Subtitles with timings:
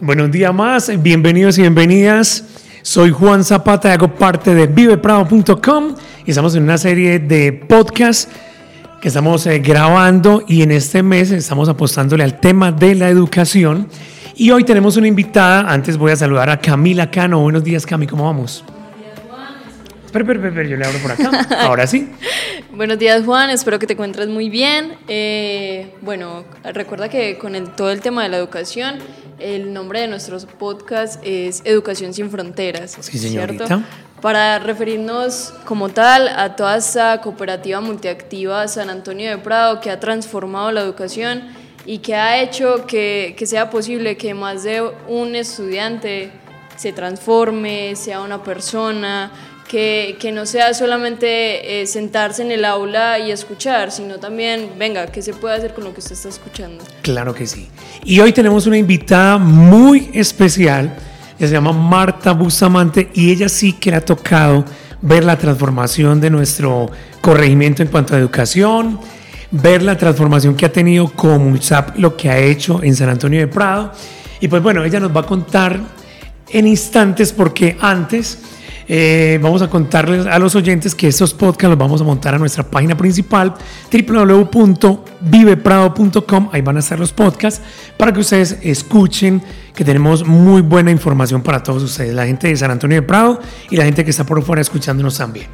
[0.00, 2.44] Buenos días más, bienvenidos y bienvenidas.
[2.82, 8.28] Soy Juan Zapata hago parte de viveprado.com y estamos en una serie de podcasts
[9.00, 13.88] que estamos eh, grabando y en este mes estamos apostándole al tema de la educación.
[14.36, 15.68] Y hoy tenemos una invitada.
[15.68, 17.40] Antes voy a saludar a Camila Cano.
[17.40, 18.64] Buenos días, Cami, ¿cómo vamos?
[20.08, 21.46] Espera, espera, espera, yo le abro por acá.
[21.66, 22.08] Ahora sí.
[22.72, 23.50] Buenos días, Juan.
[23.50, 24.96] Espero que te encuentres muy bien.
[25.06, 29.00] Eh, bueno, recuerda que con el, todo el tema de la educación,
[29.38, 32.96] el nombre de nuestros podcasts es Educación sin Fronteras.
[32.98, 33.66] Sí, señorita.
[33.66, 33.84] ¿cierto?
[34.22, 40.00] Para referirnos como tal a toda esa cooperativa multiactiva San Antonio de Prado que ha
[40.00, 41.42] transformado la educación
[41.84, 46.32] y que ha hecho que, que sea posible que más de un estudiante
[46.78, 49.32] se transforme, sea una persona,
[49.68, 55.06] que, que, no sea solamente eh, sentarse en el aula y escuchar, sino también, venga,
[55.06, 56.82] ¿qué se puede hacer con lo que usted está escuchando?
[57.02, 57.68] Claro que sí.
[58.04, 60.96] Y hoy tenemos una invitada muy especial,
[61.38, 64.64] que se llama Marta Bustamante, y ella sí que le ha tocado
[65.02, 68.98] ver la transformación de nuestro corregimiento en cuanto a educación,
[69.50, 73.40] ver la transformación que ha tenido como USAP, lo que ha hecho en San Antonio
[73.40, 73.92] de Prado.
[74.40, 75.78] Y pues bueno, ella nos va a contar
[76.50, 78.38] en instantes porque antes
[78.88, 82.38] eh, vamos a contarles a los oyentes que estos podcasts los vamos a montar a
[82.38, 83.52] nuestra página principal
[83.92, 86.48] www.viveprado.com.
[86.52, 87.60] Ahí van a estar los podcasts
[87.98, 89.42] para que ustedes escuchen
[89.74, 93.38] que tenemos muy buena información para todos ustedes, la gente de San Antonio de Prado
[93.70, 95.48] y la gente que está por fuera escuchándonos también.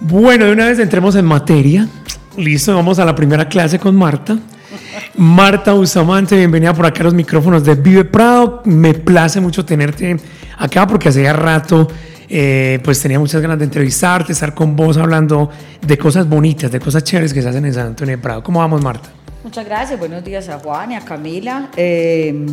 [0.00, 1.86] Bueno, de una vez entremos en materia.
[2.36, 4.38] Listo, vamos a la primera clase con Marta.
[5.16, 8.62] Marta Bustamante, bienvenida por acá a los micrófonos de Vive Prado.
[8.64, 10.16] Me place mucho tenerte
[10.58, 11.88] acá porque hacía rato
[12.28, 16.78] eh, pues tenía muchas ganas de entrevistarte, estar con vos hablando de cosas bonitas, de
[16.78, 18.42] cosas chéveres que se hacen en San Antonio de Prado.
[18.42, 19.08] ¿Cómo vamos, Marta?
[19.42, 21.70] Muchas gracias, buenos días a Juan y a Camila.
[21.76, 22.46] Eh,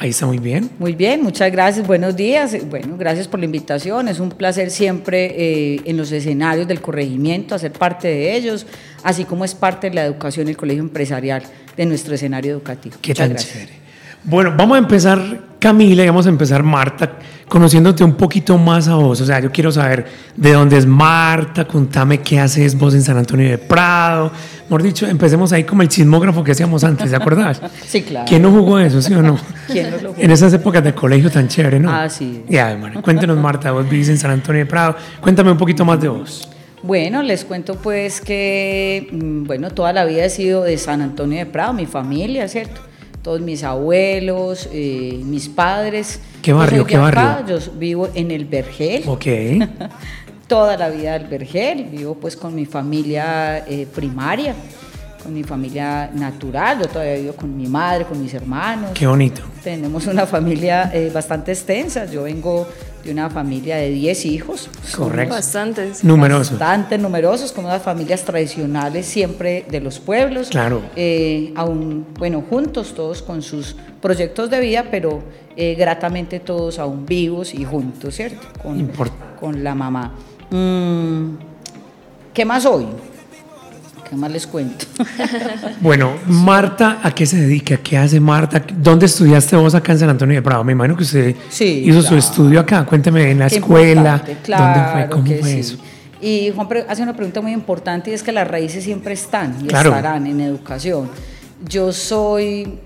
[0.00, 0.70] Ahí está muy bien.
[0.78, 2.56] Muy bien, muchas gracias, buenos días.
[2.70, 4.06] Bueno, gracias por la invitación.
[4.06, 8.64] Es un placer siempre eh, en los escenarios del corregimiento hacer parte de ellos,
[9.02, 11.42] así como es parte de la educación el colegio empresarial
[11.76, 12.96] de nuestro escenario educativo.
[13.00, 13.52] Qué muchas tan gracias.
[13.52, 13.88] chévere.
[14.24, 17.12] Bueno, vamos a empezar, Camila, y vamos a empezar, Marta,
[17.48, 19.20] conociéndote un poquito más a vos.
[19.20, 23.16] O sea, yo quiero saber de dónde es Marta, contame qué haces vos en San
[23.16, 24.30] Antonio de Prado.
[24.64, 27.62] Mejor dicho, empecemos ahí como el chismógrafo que hacíamos antes, ¿te acordás?
[27.86, 28.26] sí, claro.
[28.28, 29.38] ¿Quién no jugó eso, sí o no?
[29.66, 30.22] ¿Quién no lo jugó?
[30.22, 31.90] En esas épocas de colegio tan chévere, ¿no?
[31.90, 32.44] Ah, sí.
[32.48, 34.96] Ya, bueno, cuéntenos, Marta, vos vivís en San Antonio de Prado.
[35.20, 36.48] Cuéntame un poquito más de vos.
[36.82, 41.46] Bueno, les cuento pues que, bueno, toda la vida he sido de San Antonio de
[41.46, 42.80] Prado, mi familia, ¿cierto?
[43.22, 46.20] todos mis abuelos, eh, mis padres.
[46.40, 46.86] ¿Qué barrio?
[46.86, 47.58] ¿Qué acá, barrio?
[47.58, 49.02] Yo vivo en el Vergel.
[49.06, 49.26] Ok.
[50.48, 51.84] Toda la vida del Vergel.
[51.84, 54.54] Vivo pues con mi familia eh, primaria,
[55.28, 56.78] con mi familia natural.
[56.80, 58.92] Yo todavía vivo con mi madre, con mis hermanos.
[58.94, 59.42] Qué bonito.
[59.62, 62.06] Tenemos una familia eh, bastante extensa.
[62.06, 62.66] Yo vengo
[63.04, 64.70] de una familia de 10 hijos.
[64.96, 65.34] Correcto.
[65.34, 66.02] Bastantes.
[66.02, 66.58] Numerosos.
[66.58, 70.48] Bastante numerosos, como las familias tradicionales siempre de los pueblos.
[70.48, 70.80] Claro.
[70.96, 75.22] Eh, aún, bueno, juntos todos con sus proyectos de vida, pero
[75.56, 78.46] eh, gratamente todos aún vivos y juntos, ¿cierto?
[78.62, 80.14] Con, Import con la mamá.
[80.50, 81.36] Mm,
[82.32, 82.86] ¿Qué más hoy?
[84.08, 84.86] ¿Qué más les cuento?
[85.80, 87.76] bueno, Marta, ¿a qué se dedica?
[87.76, 88.62] ¿Qué hace Marta?
[88.74, 90.64] ¿Dónde estudiaste vos acá en San Antonio de Prado?
[90.64, 92.08] Me imagino que usted sí, hizo claro.
[92.08, 92.86] su estudio acá.
[92.86, 94.22] Cuénteme en la Qué escuela.
[94.42, 95.10] Claro ¿Dónde fue?
[95.10, 95.58] ¿Cómo fue sí.
[95.60, 95.76] eso?
[96.20, 99.68] Y Juan hace una pregunta muy importante y es que las raíces siempre están y
[99.68, 99.90] Claro.
[99.90, 101.10] estarán en educación.
[101.68, 102.78] Yo soy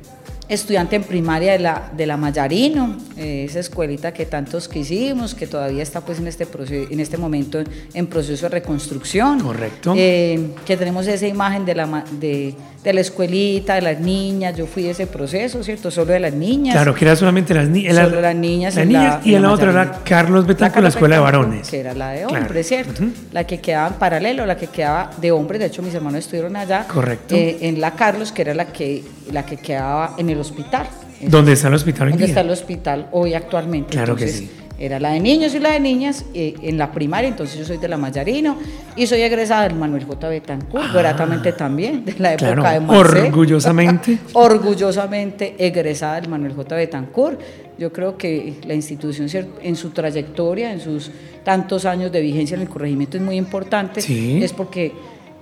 [0.49, 5.47] estudiante en primaria de la, de la Mayarino, eh, esa escuelita que tantos quisimos, que
[5.47, 9.41] todavía está pues en este, proceso, en este momento en, en proceso de reconstrucción.
[9.41, 9.95] Correcto.
[9.97, 14.67] Eh, que tenemos esa imagen de la, de, de la escuelita, de las niñas, yo
[14.67, 15.91] fui ese proceso, ¿cierto?
[15.91, 16.75] Solo de las niñas.
[16.75, 19.49] Claro, que era solamente las, ni Solo las niñas las niñas la- y en la
[19.49, 20.01] la otra era.
[20.05, 21.69] Carlos Betancourt, la escuela de varones.
[21.71, 22.43] Que era la de Claro.
[22.45, 23.03] hombres, ¿cierto?
[23.33, 26.57] La que quedaba en paralelo, la que quedaba de hombres, de hecho mis hermanos estuvieron
[26.57, 26.87] allá.
[26.89, 27.35] Correcto.
[27.35, 30.89] eh, en la Carlos, que era la que, la que quedaba en el hospital.
[31.21, 33.91] ¿Dónde está el hospital hoy ¿Dónde está el hospital hoy actualmente?
[33.91, 34.59] Claro que Entonces, sí.
[34.79, 37.77] Era la de niños y la de niñas eh, en la primaria, entonces yo soy
[37.77, 38.57] de la Mayarino
[38.97, 40.29] y soy egresada del Manuel J.
[40.29, 42.55] Betancourt, gratamente también, de la época Ah.
[42.57, 43.21] Claro, de Marcé.
[43.29, 44.19] orgullosamente.
[44.33, 46.75] orgullosamente egresada del Manuel J.
[46.75, 47.41] Betancourt.
[47.79, 49.29] Yo creo que la institución
[49.63, 51.11] en su trayectoria, en sus
[51.45, 54.01] tantos años de vigencia en el corregimiento es muy importante.
[54.01, 54.43] Sí.
[54.43, 54.93] Es porque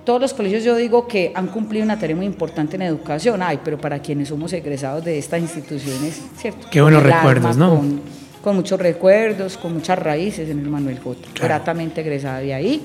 [0.03, 3.59] todos los colegios yo digo que han cumplido una tarea muy importante en educación, ay,
[3.63, 6.67] pero para quienes somos egresados de estas instituciones, ¿cierto?
[6.71, 7.75] Qué buenos recuerdos, ¿no?
[7.75, 8.01] Con,
[8.41, 11.19] con muchos recuerdos, con muchas raíces en el Manuel J.
[11.33, 11.47] Claro.
[11.47, 12.83] Gratamente egresada de ahí.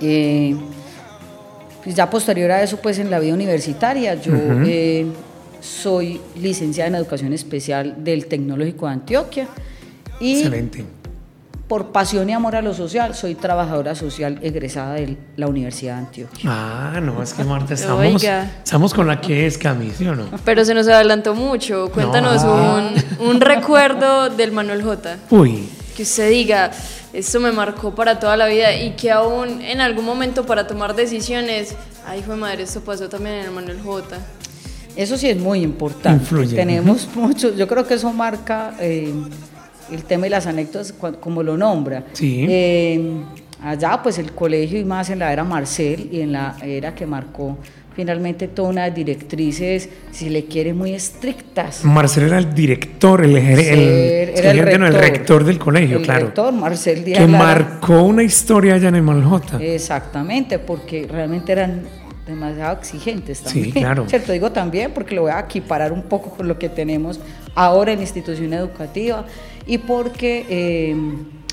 [0.00, 0.56] Eh,
[1.82, 4.32] pues ya posterior a eso, pues en la vida universitaria, yo
[4.66, 5.06] eh,
[5.60, 9.48] soy licenciada en Educación Especial del Tecnológico de Antioquia.
[10.20, 10.84] Y Excelente.
[11.72, 15.98] Por pasión y amor a lo social, soy trabajadora social egresada de la Universidad de
[16.00, 16.50] Antioquia.
[16.52, 18.50] Ah, no, es que Marta, estamos, Oiga.
[18.62, 20.26] estamos con la que es Cami, ¿sí o no?
[20.44, 21.90] Pero se nos adelantó mucho.
[21.90, 22.74] Cuéntanos No.
[23.20, 25.16] un, un recuerdo del Manuel J.
[25.30, 25.66] Uy,
[25.96, 26.70] Que usted diga,
[27.14, 30.94] esto me marcó para toda la vida y que aún en algún momento para tomar
[30.94, 31.74] decisiones,
[32.06, 34.18] ay, fue madre, esto pasó también en el Manuel J.
[34.94, 36.22] Eso sí es muy importante.
[36.22, 36.54] Influye.
[36.54, 39.10] Tenemos mucho, yo creo que eso marca eh,
[39.90, 42.04] el tema de las anécdotas como lo nombra.
[42.12, 42.46] Sí.
[42.48, 43.22] Eh,
[43.62, 47.06] allá pues el colegio y más en la era Marcel y en la era que
[47.06, 47.56] marcó
[47.94, 51.84] finalmente todas unas directrices, si le quiere, muy estrictas.
[51.84, 55.98] Marcelo era el director, el, el, es que el gerente no, el rector del colegio,
[55.98, 56.26] el claro.
[56.26, 57.44] rector Marcel Díaz que Lara.
[57.44, 59.62] marcó una historia allá en el Maljota.
[59.62, 61.82] Exactamente, porque realmente eran
[62.26, 63.70] demasiado exigentes Sí, también.
[63.72, 64.04] claro.
[64.08, 67.20] Cierto, digo también porque lo voy a equiparar un poco con lo que tenemos
[67.54, 69.26] ahora en la institución educativa
[69.66, 70.96] y porque eh,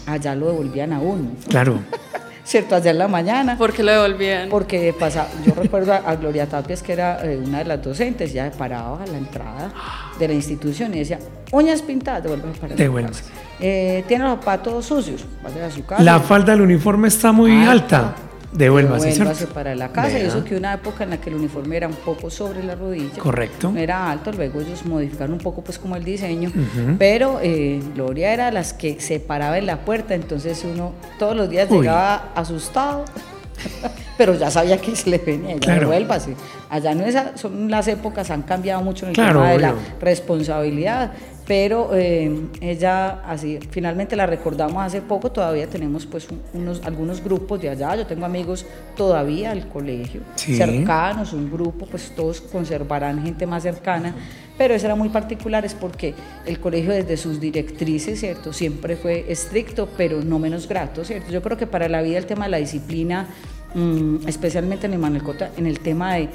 [0.05, 1.31] allá lo devolvían a uno.
[1.47, 1.79] Claro.
[2.43, 3.57] Cierto, allá en la mañana.
[3.57, 4.49] ¿Por qué lo devolvían?
[4.49, 8.33] Porque pasa, yo recuerdo a, a Gloria Tapias, que era eh, una de las docentes,
[8.33, 9.71] ya paraba a la entrada
[10.17, 11.19] de la institución y decía,
[11.51, 13.23] uñas pintadas, devuélvase para casa.
[13.59, 16.01] Eh, tiene los zapatos sucios, vaya a su casa.
[16.01, 18.15] La falda del uniforme está muy alta.
[18.51, 19.53] Devuélvase, Devuélvase ¿cierto?
[19.53, 20.17] para la casa.
[20.19, 22.75] Y eso que una época en la que el uniforme era un poco sobre la
[22.75, 23.17] rodilla.
[23.19, 23.71] Correcto.
[23.71, 26.51] No era alto, luego ellos modificaron un poco pues como el diseño,
[26.97, 31.49] pero eh, Gloria era las que se paraba en la puerta, entonces uno todos los
[31.49, 31.79] días Uy.
[31.79, 33.05] llegaba asustado,
[34.17, 35.81] pero ya sabía que se le venía, ya Claro.
[35.81, 36.35] devuélvase.
[36.69, 39.59] Allá no es, a- son las épocas, han cambiado mucho en el Claro, tema de
[39.59, 41.11] la responsabilidad,
[41.49, 42.31] pero eh,
[42.61, 47.69] ella así, finalmente la recordamos hace poco, todavía tenemos pues un- unos, algunos grupos de
[47.69, 50.53] allá, yo tengo amigos todavía al colegio, Sí.
[50.55, 54.13] cercanos, un grupo, pues todos conservarán gente más cercana,
[54.59, 56.13] pero eso era muy particular, es porque
[56.45, 58.53] el colegio desde sus directrices, ¿cierto?
[58.53, 61.31] Siempre fue estricto, pero no menos grato, ¿cierto?
[61.31, 63.25] Yo creo que para la vida el tema de la disciplina,
[63.73, 64.99] mm, especialmente en el
[65.57, 66.29] en el tema de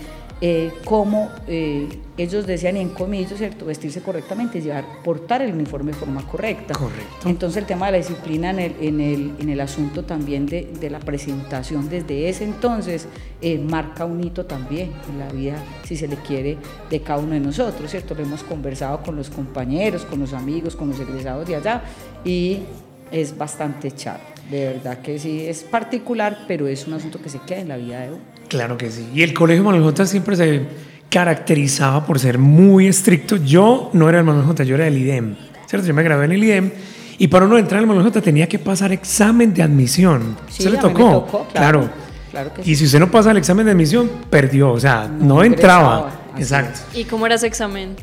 [0.46, 1.88] eh, cómo eh,
[2.18, 3.64] ellos decían, y en comillas, ¿cierto?
[3.64, 6.74] Vestirse correctamente, llevar, portar el uniforme de forma correcta.
[6.74, 7.30] Correcto.
[7.30, 10.70] Entonces el tema de la disciplina en el, en el, en el asunto también de,
[10.78, 13.08] de la presentación desde ese entonces
[13.40, 16.58] eh, marca un hito también en la vida, si se le quiere,
[16.90, 18.14] de cada uno de nosotros, ¿cierto?
[18.14, 21.84] Lo hemos conversado con los compañeros, con los amigos, con los egresados de allá
[22.22, 22.64] y
[23.10, 27.38] es bastante charro, de verdad que sí, es particular, pero es un asunto que se
[27.38, 28.33] queda en la vida de uno.
[28.48, 29.08] Claro que sí.
[29.14, 30.62] Y el colegio Manuel J siempre se
[31.08, 33.36] caracterizaba por ser muy estricto.
[33.36, 35.36] Yo no era el Manuel J, yo era del IDEM.
[35.66, 35.86] ¿Cierto?
[35.86, 36.70] Yo me gradué en el IDEM.
[37.18, 40.36] Y para uno entrar al Manuel J tenía que pasar examen de admisión.
[40.48, 41.46] Sí, ¿Se le me tocó?
[41.52, 41.88] claro.
[42.30, 42.76] Claro que y sí.
[42.76, 44.72] si usted no pasa el examen de admisión, perdió.
[44.72, 46.10] O sea, no, No entraba.
[46.36, 46.80] Exacto.
[46.92, 47.94] ¿Y cómo era ese examen?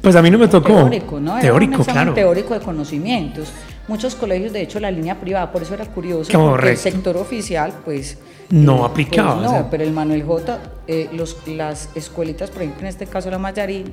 [0.00, 0.74] Pues a mí no me tocó.
[0.74, 1.32] Teórico, ¿no?
[1.32, 2.14] Era Teórico, un examen claro.
[2.14, 3.48] teórico de conocimientos.
[3.88, 7.72] Muchos colegios, de hecho, la línea privada, por eso era curioso, porque el sector oficial,
[7.84, 8.18] pues...
[8.50, 9.70] No aplicaba, pues, no, o sea.
[9.70, 13.92] pero el Manuel J, eh, los, las escuelitas, por ejemplo, en este caso la Mayarín,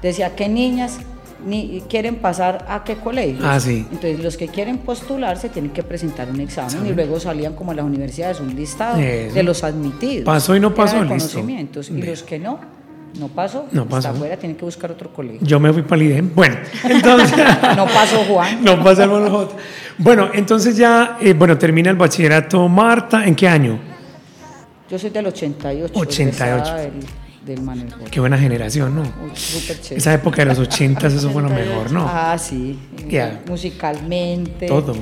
[0.00, 0.98] decía que niñas
[1.44, 3.44] ni quieren pasar a qué colegio.
[3.44, 3.86] Ah, sí.
[3.90, 7.84] Entonces, los que quieren postularse tienen que presentar un examen y luego salían como las
[7.84, 9.34] universidades un listado Eso.
[9.34, 10.24] de los admitidos.
[10.24, 11.08] Pasó y no pasó, listo.
[11.08, 11.90] conocimientos.
[11.90, 12.58] Y los que no,
[13.18, 14.08] no pasó, No pasó.
[14.10, 15.40] afuera, tienen que buscar otro colegio.
[15.42, 16.30] Yo me fui para el IDEM.
[16.34, 17.32] Bueno, entonces...
[17.76, 18.62] No pasó Juan.
[18.64, 19.56] No pasa el Manuel J.
[19.98, 23.24] Bueno, entonces ya, eh, bueno, termina el bachillerato Marta.
[23.26, 23.78] ¿En qué año?
[24.90, 25.92] Yo soy del 88.
[25.94, 26.54] 88.
[26.56, 26.92] egresada Del,
[27.44, 28.04] del Manuel J.
[28.10, 29.02] Qué buena generación, ¿no?
[29.02, 29.96] Uy, súper chévere.
[29.98, 32.06] Esa época de los 80, eso fue lo mejor, ¿no?
[32.08, 32.78] Ah, sí.
[33.08, 33.40] Ya.
[33.46, 34.66] Musicalmente.
[34.66, 34.94] Todo.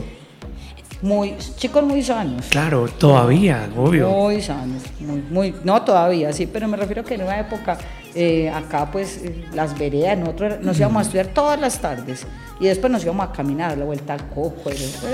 [1.02, 2.46] Muy, chicos muy sanos.
[2.48, 4.08] Claro, todavía, obvio.
[4.08, 7.76] Muy sanos, muy, muy, no todavía, sí, pero me refiero que en una época,
[8.16, 12.26] eh, acá pues eh, las veredas, nosotros nos íbamos a estudiar todas las tardes
[12.58, 14.70] y después nos íbamos a caminar a la vuelta al coco,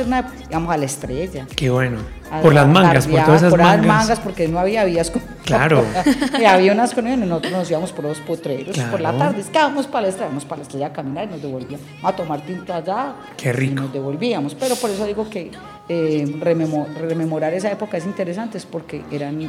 [0.07, 1.47] una- íbamos a la estrella.
[1.57, 1.99] Qué bueno.
[2.41, 3.87] Por las mangas, por todas esas por las mangas.
[3.87, 5.11] mangas, porque no había vías.
[5.11, 5.85] con- Claro.
[6.41, 8.79] y había unas conexiones, nosotros nos íbamos por los potreros.
[8.79, 11.25] Por la tarde, es que vamos para la estrella, vamos para la estrella a caminar
[11.25, 11.85] y nos devolvíamos.
[12.03, 13.15] A tomar tinto allá.
[13.37, 13.73] Qué rico.
[13.73, 14.55] Y nos devolvíamos.
[14.55, 15.51] Pero por eso digo que
[15.93, 19.49] eh, rememo- rememorar esa época es interesante, es porque eran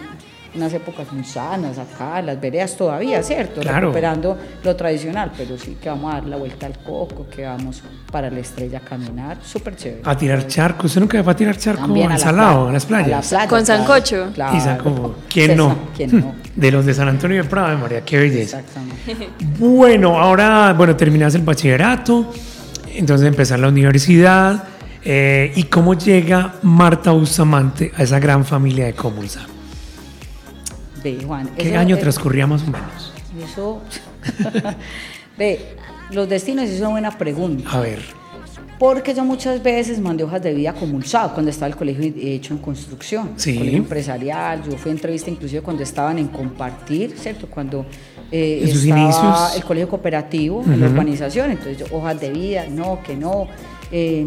[0.56, 3.62] unas épocas muy sanas acá, las veredas todavía, ¿cierto?
[3.62, 3.88] Claro.
[3.88, 7.82] Recuperando lo tradicional, pero sí que vamos a dar la vuelta al coco, que vamos
[8.12, 9.38] para la estrella a caminar.
[9.44, 10.02] Súper chévere.
[10.06, 10.86] A tirar charcos.
[10.86, 13.08] ¿Usted nunca va a tirar charco También al salado, playa, a las playas?
[13.08, 14.32] a la playa, Con claro, sancocho.
[14.36, 14.58] claro.
[14.58, 15.16] Y sacó.
[15.28, 15.78] ¿Quién César, no?
[15.98, 16.36] ¿Quién no?
[16.56, 18.60] De los de San Antonio de Prado, María, qué belleza.
[18.60, 19.30] Exactamente.
[19.58, 22.32] Bueno, ahora, bueno, terminas el bachillerato,
[22.94, 24.64] entonces empezar la universidad.
[25.06, 29.46] Eh, ¿Y cómo llega Marta Bustamante a esa gran familia de Comulsa?
[31.04, 31.50] Ve, Juan.
[31.58, 33.14] ¿Qué eso, año eh, transcurría más o menos?
[33.44, 33.82] Eso.
[35.38, 35.76] Ve,
[36.12, 37.70] los destinos es una buena pregunta.
[37.72, 38.00] A ver.
[38.80, 42.54] Porque yo muchas veces mandé hojas de vida como ULSAO cuando estaba el colegio hecho
[42.54, 43.56] en construcción, Sí.
[43.58, 44.64] colegio empresarial.
[44.64, 47.48] Yo fui a entrevista inclusive cuando estaban en compartir, ¿cierto?
[47.48, 47.86] Cuando
[48.32, 49.56] eh, En sus estaba inicios.
[49.56, 51.52] el colegio cooperativo en la urbanización.
[51.52, 53.48] Entonces, yo, hojas de vida, no, que no.
[53.96, 54.26] Eh,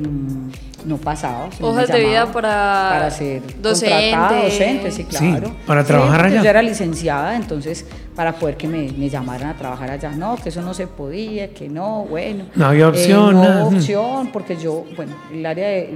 [0.85, 3.91] no me Hojas de vida para para ser docente.
[4.13, 5.57] contratada, docente, sí, Sí, claro.
[5.67, 6.43] para trabajar allá.
[6.45, 10.51] Yo era licenciada, entonces para poder que me, me llamaran a trabajar allá, no, que
[10.51, 12.45] eso no se podía, que no, bueno.
[12.55, 15.91] No había eh, opción, no hubo opción, porque yo, bueno, el área de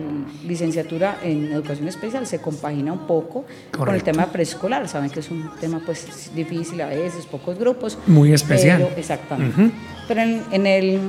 [0.44, 3.44] licenciatura en educación especial se compagina un poco
[3.76, 4.88] con el tema preescolar.
[4.88, 7.96] Saben que es un tema pues difícil a veces, pocos grupos.
[8.08, 8.78] Muy especial.
[8.82, 9.70] pero- exactamente.
[10.08, 11.00] Pero en, en el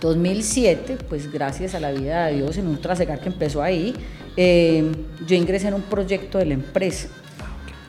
[0.00, 3.94] 2007, pues gracias a la vida de Dios, en un trasegar que empezó ahí,
[4.36, 4.90] eh,
[5.26, 7.08] yo ingresé en un proyecto de la empresa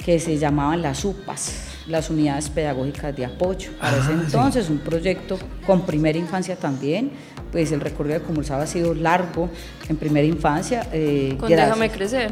[0.04, 3.72] que se llamaban las UPAS, las unidades pedagógicas de apoyo.
[3.80, 4.22] Para ese Ah, sí.
[4.26, 7.12] entonces, un proyecto con primera infancia también,
[7.52, 9.50] pues el recorrido de Comursaba ha sido largo
[9.88, 10.88] en primera infancia.
[10.92, 11.68] eh, Con gracias.
[11.68, 12.32] Déjame Crecer.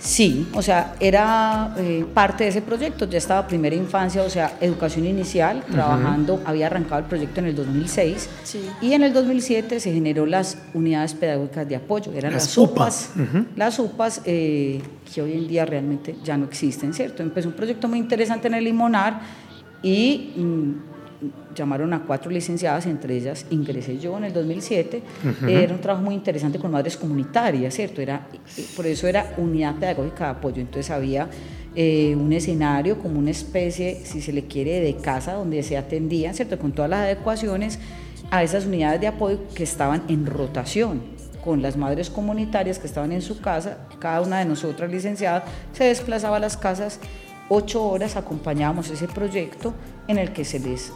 [0.00, 4.56] Sí, o sea, era eh, parte de ese proyecto, ya estaba primera infancia, o sea,
[4.60, 8.60] educación inicial, trabajando, había arrancado el proyecto en el 2006 Sí.
[8.80, 13.10] y en el 2007 se generó las unidades pedagógicas de apoyo, eran Las las, UPAs.
[13.56, 14.80] Las UPAs eh,
[15.12, 17.22] que hoy en día realmente ya no existen, ¿cierto?
[17.24, 19.20] Empezó un proyecto muy interesante en el Limonar
[19.82, 20.72] y mm,
[21.54, 25.02] llamaron a cuatro licenciadas, entre ellas ingresé yo en el 2007.
[25.48, 28.00] Era un trabajo muy interesante con madres comunitarias, ¿cierto?
[28.00, 28.26] Era,
[28.76, 30.60] por eso era unidad pedagógica de apoyo.
[30.60, 31.28] Entonces había
[31.74, 36.34] eh, un escenario como una especie, si se le quiere, de casa donde se atendían,
[36.34, 36.58] ¿cierto?
[36.58, 37.78] Con todas las adecuaciones
[38.30, 41.00] a esas unidades de apoyo que estaban en rotación
[41.44, 45.84] con las madres comunitarias que estaban en su casa, cada una de nosotras licenciadas se
[45.84, 47.00] desplazaba a las casas
[47.48, 49.74] ocho horas, acompañábamos ese proyecto
[50.06, 50.92] en el que se les,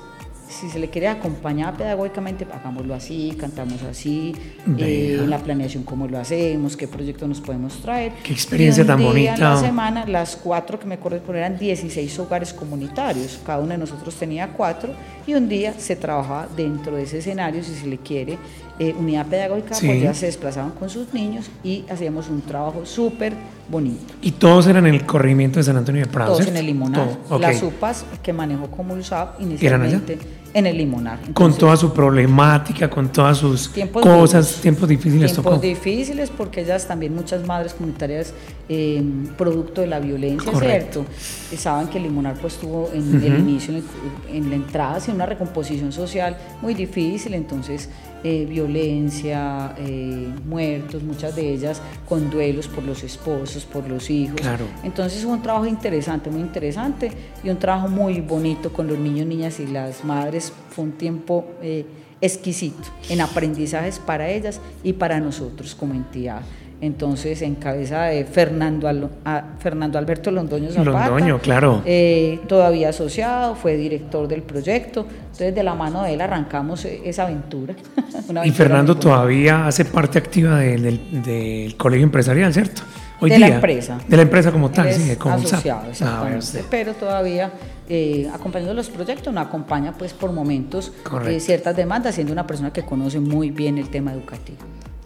[0.48, 4.34] si se le quiere acompañar pedagógicamente, hagámoslo así, cantamos así,
[4.78, 8.12] eh, en la planeación cómo lo hacemos, qué proyecto nos podemos traer.
[8.22, 9.34] Qué experiencia Y un tan día bonita.
[9.34, 13.78] En la semana, las cuatro que me correspondían eran 16 hogares comunitarios, cada uno de
[13.78, 14.92] nosotros tenía cuatro,
[15.26, 18.38] y un día se trabajaba dentro de ese escenario, si se le quiere,
[18.82, 19.86] eh, unidad pedagógica, Sí.
[19.86, 23.34] pues ya se desplazaban con sus niños y hacíamos un trabajo súper
[23.68, 24.12] bonito.
[24.22, 26.32] Y todos eran en el corregimiento de San Antonio de Prado.
[26.32, 26.52] Todos ¿cierto?
[26.54, 27.18] en el Limonar.
[27.38, 30.18] Las UPAs que manejó como USAP inicialmente
[30.54, 31.18] en el Limonar.
[31.32, 34.60] Con toda su problemática, con todas sus Tiempos cosas, duros.
[34.62, 35.62] tiempos difíciles tiempos tocó.
[35.66, 38.34] difíciles porque ellas también muchas madres comunitarias
[38.68, 39.02] eh,
[39.38, 41.04] producto de la violencia Correcto.
[41.48, 43.82] cierto saben que el limonar pues tuvo en el inicio en,
[44.30, 47.88] el- en la entrada una recomposición social muy difícil entonces
[48.24, 54.40] eh, violencia eh, muertos muchas de ellas con duelos por los esposos por los hijos
[54.40, 54.64] Claro.
[54.84, 57.10] entonces fue un trabajo interesante muy interesante
[57.42, 61.44] y un trabajo muy bonito con los niños niñas y las madres fue un tiempo
[61.62, 61.84] eh,
[62.20, 66.42] exquisito en aprendizajes para ellas y para nosotros como entidad.
[66.82, 71.80] Entonces, en cabeza de Fernando, Al- a- Fernando Alberto Londoño Zapata, Londoño, claro.
[71.86, 75.06] eh, todavía asociado, fue director del proyecto.
[75.26, 77.74] Entonces, de la mano de él arrancamos eh, esa aventura.
[78.28, 82.82] Una Y Fernando todavía hace parte activa del, del- del colegio empresarial, ¿cierto?
[83.20, 83.48] Hoy de día.
[83.50, 83.98] la empresa.
[84.08, 86.64] De la empresa como tal, sí, como asociado, Ah, exactamente.
[86.68, 87.52] pero todavía
[87.88, 90.90] eh, acompañando los proyectos, nos acompaña pues por momentos
[91.28, 94.58] eh, ciertas demandas, siendo una persona que conoce muy bien el tema educativo.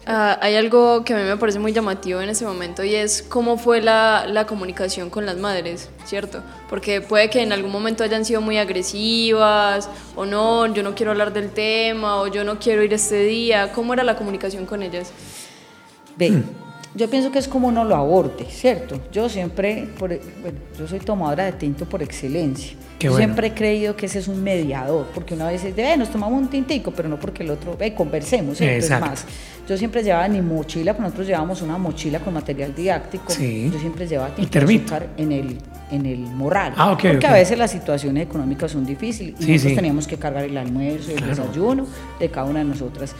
[0.09, 3.23] Ah, hay algo que a mí me parece muy llamativo en ese momento y es
[3.23, 6.45] cómo fue la, la comunicación con las madres, ¿cierto?
[6.71, 11.11] Porque puede que en algún momento hayan sido muy agresivas o no, yo no quiero
[11.11, 13.73] hablar del tema o yo no quiero ir este día.
[13.73, 15.11] ¿Cómo era la comunicación con ellas?
[16.17, 16.66] Ve, Hmm.
[16.97, 18.99] Yo pienso que es como uno lo aborde, ¿cierto?
[19.13, 20.09] Yo siempre, por-
[20.41, 22.77] bueno, yo soy tomadora de tinto por excelencia.
[22.99, 23.27] Qué yo bueno.
[23.27, 26.41] siempre he creído que ese es un mediador, porque una vez dice, "Ve, nos tomamos
[26.41, 28.87] un tintico, pero no porque el otro, ve, conversemos, ¿cierto?
[28.87, 29.25] Es más,
[29.69, 33.69] yo siempre llevaba en mi mochila, pues nosotros llevábamos una mochila con material didáctico, Sí.
[33.71, 34.59] yo siempre llevaba tinto
[35.19, 35.59] en el,
[35.91, 39.53] en el morral, Ah, ok, porque a veces las situaciones económicas son difíciles y Sí,
[39.53, 39.77] nosotros sí.
[39.77, 41.35] teníamos que cargar el almuerzo, el Claro.
[41.45, 41.87] desayuno
[42.19, 43.15] de cada una de nosotras.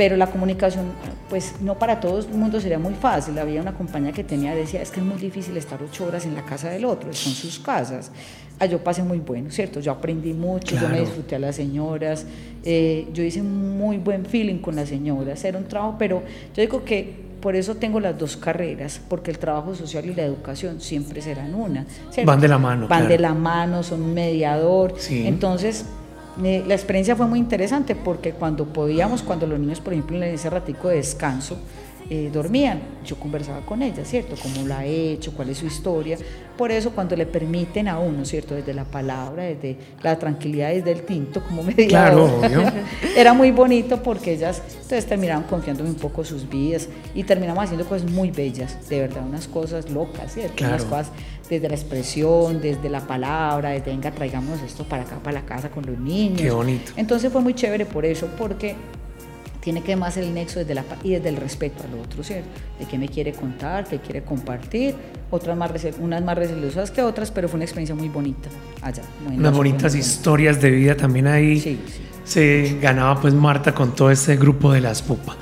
[0.00, 0.86] Pero la comunicación,
[1.28, 3.38] pues no para todo el mundo sería muy fácil.
[3.38, 6.34] Había una compañía que tenía, decía, es que es muy difícil estar ocho horas en
[6.34, 8.10] la casa del otro, son sus casas.
[8.58, 9.78] Ah, yo pasé muy bueno, ¿cierto?
[9.80, 11.00] Yo aprendí mucho, yo me Claro.
[11.04, 12.24] disfruté a las señoras,
[12.64, 16.22] eh, yo hice muy buen feeling con las señoras, era un trabajo, pero
[16.56, 20.22] yo digo que por eso tengo las dos carreras, porque el trabajo social y la
[20.22, 21.84] educación siempre serán una.
[22.10, 22.24] ¿cierto?
[22.30, 23.08] Van de la mano, Van claro.
[23.08, 24.94] de la mano, son mediador.
[24.96, 25.26] Sí.
[25.26, 25.84] Entonces,
[26.44, 30.22] eh, la experiencia fue muy interesante porque cuando podíamos, cuando los niños, por ejemplo, en
[30.24, 31.58] ese ratico de descanso,
[32.12, 34.34] eh, dormían, yo conversaba con ella, ¿cierto?
[34.42, 35.32] ¿Cómo la ha hecho?
[35.32, 36.18] ¿Cuál es su historia?
[36.56, 38.56] Por eso cuando le permiten a uno, ¿cierto?
[38.56, 42.40] Desde la palabra, desde la tranquilidad, desde el tinto, como me Claro,
[43.16, 47.86] era muy bonito porque ellas entonces terminaban confiando un poco sus vidas y terminamos haciendo
[47.86, 50.64] cosas muy bellas, de verdad, unas cosas locas, ¿cierto?
[50.64, 51.12] Unas cosas
[51.50, 55.68] desde la expresión, desde la palabra, desde venga, traigamos esto para acá, para la casa
[55.68, 56.40] con los niños.
[56.40, 56.92] Qué bonito.
[56.96, 58.76] Entonces fue muy chévere por eso, porque
[59.60, 62.48] tiene que más el nexo desde la, y desde el respeto al otro, ¿cierto?
[62.78, 64.94] De qué me quiere contar, qué quiere compartir,
[65.28, 68.48] otras más, unas más resolutas que otras, pero fue una experiencia muy bonita
[68.80, 69.02] allá.
[69.26, 71.58] Unas bonitas historias de vida también ahí.
[71.58, 72.00] Sí, sí.
[72.24, 75.36] Se ganaba pues Marta con todo este grupo de las pupas.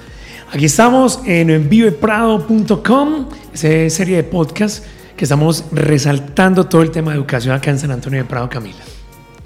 [0.50, 4.86] Aquí estamos en viveprado.com, esa serie de podcast
[5.18, 8.78] que estamos resaltando todo el tema de educación acá en San Antonio de Prado, Camila.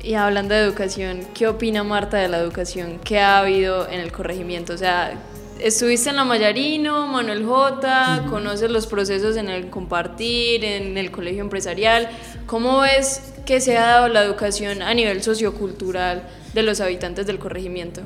[0.03, 4.13] Y hablando de educación, ¿qué opina Marta de la educación que ha habido en el
[4.13, 4.75] corregimiento?
[4.75, 5.15] O sea,
[5.61, 11.41] estuviste en la Mayarino, Manuel J, conoces los procesos en el compartir, en el colegio
[11.41, 12.11] empresarial.
[12.47, 17.39] ¿Cómo ves que se ha dado la educación a nivel sociocultural de los habitantes del
[17.39, 18.03] corregimiento?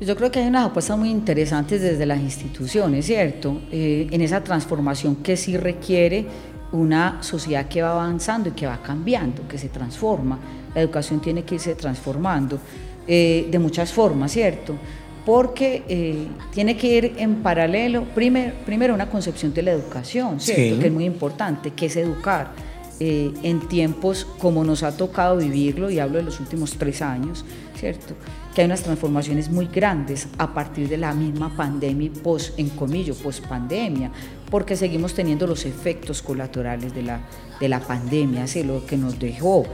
[0.00, 3.60] Yo creo que hay unas apuestas muy interesantes desde las instituciones, ¿cierto?
[3.72, 6.26] Eh, en esa transformación que sí requiere
[6.70, 10.38] una sociedad que va avanzando y que va cambiando, que se transforma
[10.74, 12.58] la educación tiene que irse transformando
[13.06, 14.76] eh, de muchas formas, ¿cierto?
[15.24, 20.80] Porque eh, tiene que ir en paralelo, primero, primero una concepción de la educación, ¿cierto?
[20.80, 22.52] Que es muy importante, que es educar
[23.00, 27.44] eh, en tiempos como nos ha tocado vivirlo, y hablo de los últimos tres años,
[27.78, 28.14] ¿cierto?
[28.58, 33.14] Que hay unas transformaciones muy grandes a partir de la misma pandemia, post, en comillo,
[33.14, 34.10] post pandemia,
[34.50, 37.20] porque seguimos teniendo los efectos colaterales de la,
[37.60, 38.64] de la pandemia, ¿sí?
[38.64, 39.64] lo que nos dejó.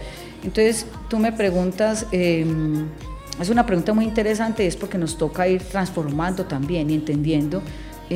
[0.42, 2.84] Entonces, tú me preguntas, em,
[3.40, 7.62] es una pregunta muy interesante, es porque nos toca ir transformando también y entendiendo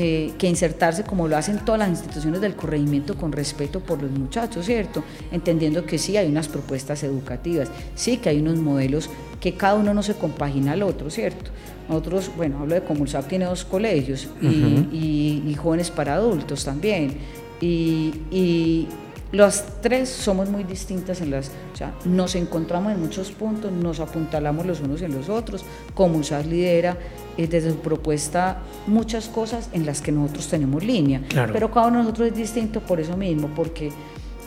[0.00, 4.12] eh, que insertarse como lo hacen todas las instituciones del corregimiento con respeto por los
[4.12, 5.02] muchachos, ¿cierto?
[5.32, 9.92] Entendiendo que sí hay unas propuestas educativas, sí que hay unos modelos que cada uno
[9.94, 11.50] no se compagina al otro, ¿cierto?
[11.88, 17.16] Nosotros, bueno, hablo de Comulsap, tiene dos colegios y, jóvenes para adultos también.
[17.60, 18.86] y
[19.32, 24.00] las tres somos muy distintas en las, o sea, nos encontramos en muchos puntos, nos
[24.00, 25.64] apuntalamos los unos en los otros,
[25.94, 26.96] como USAS lidera
[27.36, 31.98] eh, desde su propuesta muchas cosas en las que nosotros tenemos línea, pero cada uno
[31.98, 33.90] de nosotros es distinto por eso mismo, porque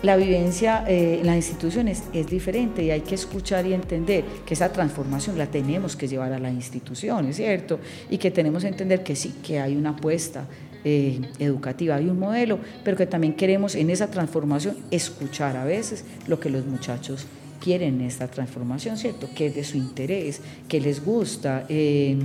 [0.02, 4.56] la vivencia eh, en las instituciones es diferente y hay que escuchar y entender que
[4.56, 7.80] esa transformación la tenemos que llevar a las instituciones, ¿cierto?
[8.10, 10.46] Y que tenemos que entender que sí, que hay una apuesta
[10.84, 16.06] eh, educativa, hay un modelo, pero que también queremos en esa transformación escuchar a veces
[16.28, 17.26] lo que los muchachos
[17.60, 19.30] quieren en esta transformación, ¿cierto?
[19.36, 20.42] ¿Qué es de su interés?
[20.68, 21.66] ¿Qué les gusta?
[21.70, 22.18] Eh,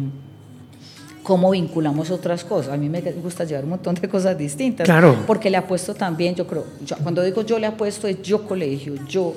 [1.23, 2.73] cómo vinculamos otras cosas.
[2.73, 4.85] A mí me gusta llevar un montón de cosas distintas.
[4.85, 5.25] Claro.
[5.27, 6.65] Porque le apuesto también, yo creo,
[7.03, 9.35] cuando digo yo le apuesto es yo colegio, yo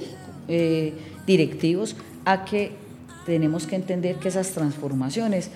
[0.48, 0.94] eh,
[1.26, 2.72] directivos, a que
[3.26, 5.50] tenemos que entender que esas transformaciones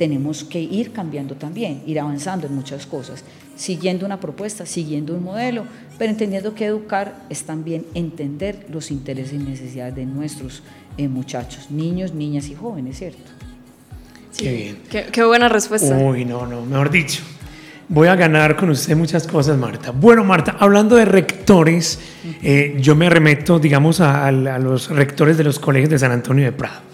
[0.00, 3.22] tenemos que ir cambiando también, ir avanzando en muchas cosas,
[3.54, 5.64] siguiendo una propuesta, siguiendo un modelo,
[5.98, 10.62] pero entendiendo que educar es también entender los intereses y necesidades de nuestros
[10.96, 13.30] eh, muchachos, niños, niñas y jóvenes, ¿cierto?
[14.38, 14.78] qué bien.
[15.12, 15.94] Qué, buena respuesta.
[15.94, 17.20] Uy, no, no, mejor dicho.
[17.86, 19.90] Voy a ganar con usted muchas cosas, Marta.
[19.90, 22.00] Bueno, Marta, hablando de rectores,
[22.42, 26.52] eh, yo me remeto, digamos, a los rectores de los colegios de San Antonio de
[26.52, 26.89] Prado.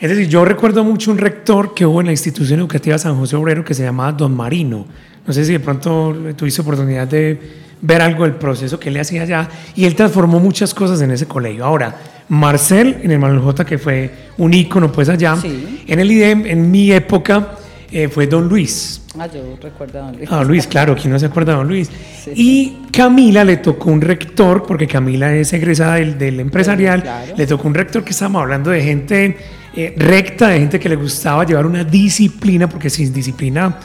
[0.00, 3.34] Es decir, yo recuerdo mucho un rector que hubo en la institución educativa San José
[3.34, 4.86] Obrero que se llamaba Don Marino.
[5.26, 7.38] No sé si de pronto tuviste oportunidad de
[7.80, 11.10] ver algo del proceso que él le hacía allá y él transformó muchas cosas en
[11.10, 11.64] ese colegio.
[11.64, 11.96] Ahora,
[12.28, 16.70] Marcel en el Manuel J, que fue un ícono pues allá, en el IDEM, en
[16.70, 17.54] mi época,
[17.90, 19.02] eh, fue Don Luis.
[19.18, 20.28] Ah, yo recuerdo a Don Luis.
[20.30, 21.90] Ah, Luis, claro, ¿quién no se acuerda de Don Luis?
[22.34, 27.02] Y Camila le tocó un rector, porque Camila es egresada del, empresarial,
[27.36, 29.36] le tocó un rector que estábamos hablando de gente
[29.80, 33.78] eh, recta, de gente que le gustaba llevar una disciplina, porque sin disciplina,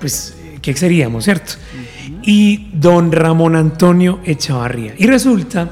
[0.00, 1.52] pues, ¿qué seríamos, cierto?
[2.22, 4.94] Y don Ramón Antonio Echavarría.
[4.98, 5.70] Y resulta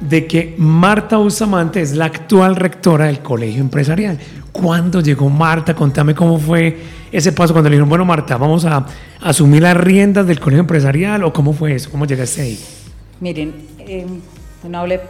[0.00, 4.16] de que Marta Bustamante es la actual rectora del colegio empresarial.
[4.52, 5.74] ¿Cuándo llegó Marta?
[5.74, 6.78] Contame cómo fue
[7.10, 8.86] ese paso cuando le dijeron, bueno Marta, vamos a
[9.20, 12.60] asumir las riendas del colegio empresarial o cómo fue eso, cómo llegaste ahí.
[13.18, 14.06] Miren, eh,
[14.68, 15.00] no hablé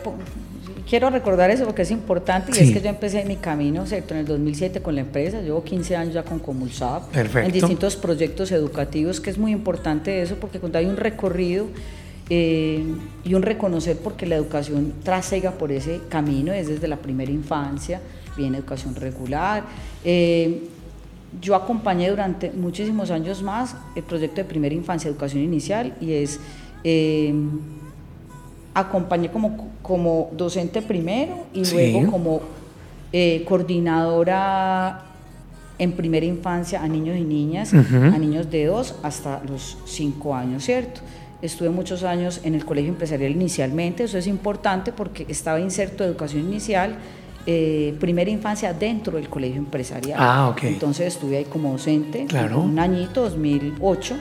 [0.89, 4.15] quiero recordar eso porque es importante y es que yo empecé mi camino, ¿cierto?
[4.15, 8.53] En el 2007 con la empresa, llevo 15 años ya con Comulsap, en distintos proyectos
[8.53, 11.67] educativos, que es muy importante eso porque cuando hay un recorrido
[12.29, 12.85] eh,
[13.25, 18.01] y un reconocer porque la educación trasega por ese camino, es desde la primera infancia,
[18.37, 19.65] viene educación regular.
[20.05, 20.69] Eh,
[21.41, 26.41] yo acompañé durante muchísimos años más el proyecto de primera infancia, educación inicial, y es,
[26.85, 27.35] eh,
[28.77, 32.41] acompañé como, como docente primero y luego como
[33.11, 35.03] eh, coordinadora
[35.79, 40.65] en primera infancia a niños y niñas, a niños de 2 hasta los 5 años,
[40.65, 41.01] ¿cierto?
[41.41, 46.11] Estuve muchos años en el colegio empresarial inicialmente, eso es importante porque estaba inserto de
[46.11, 46.97] educación inicial
[47.47, 50.19] eh, primera infancia dentro del colegio empresarial.
[50.21, 50.65] Ah, ok.
[50.65, 52.61] Entonces estuve ahí como docente claro.
[52.61, 54.17] un añito, 2008,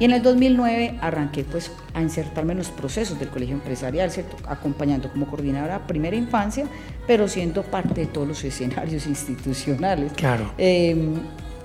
[0.00, 4.36] y en el 2009 arranqué pues a insertarme en los procesos del colegio empresarial, ¿cierto?
[4.48, 6.66] Acompañando como coordinadora primera infancia,
[7.06, 10.12] pero siendo parte de todos los escenarios institucionales.
[10.14, 10.52] Claro.
[10.58, 10.96] Eh,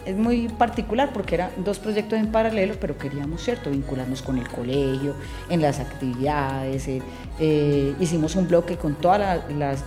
[0.05, 4.47] es muy particular porque eran dos proyectos en paralelo, pero queríamos, ¿cierto?, vincularnos con el
[4.47, 5.15] colegio,
[5.49, 6.87] en las actividades.
[6.87, 7.01] Eh,
[7.39, 9.19] eh, hicimos un bloque con todos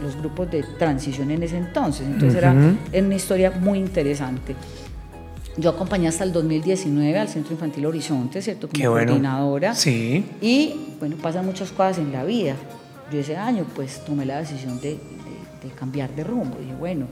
[0.00, 2.06] los grupos de transición en ese entonces.
[2.06, 4.54] Entonces era, una historia muy interesante.
[5.58, 8.68] Yo acompañé hasta el 2019 al Centro Infantil Horizonte, ¿cierto?
[8.68, 9.74] Como coordinadora.
[9.74, 10.24] Sí.
[10.40, 12.54] Y bueno, pasan muchas cosas en la vida.
[13.10, 14.98] Yo ese año pues tomé la decisión de,
[15.62, 16.56] de cambiar de rumbo.
[16.58, 17.06] Dije, bueno,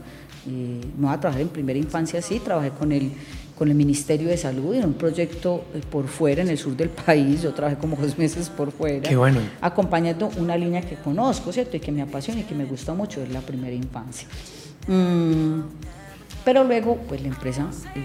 [0.47, 3.11] eh, no a trabajar en primera infancia, sí, trabajé con el,
[3.57, 6.89] con el Ministerio de Salud en un proyecto eh, por fuera, en el sur del
[6.89, 9.39] país, yo trabajé como dos meses por fuera, Qué bueno.
[9.61, 11.77] acompañando una línea que conozco, ¿cierto?
[11.77, 14.27] Y que me apasiona y que me gusta mucho, es la primera infancia.
[14.87, 15.61] Mm,
[16.43, 18.01] pero luego, pues la empresa eh,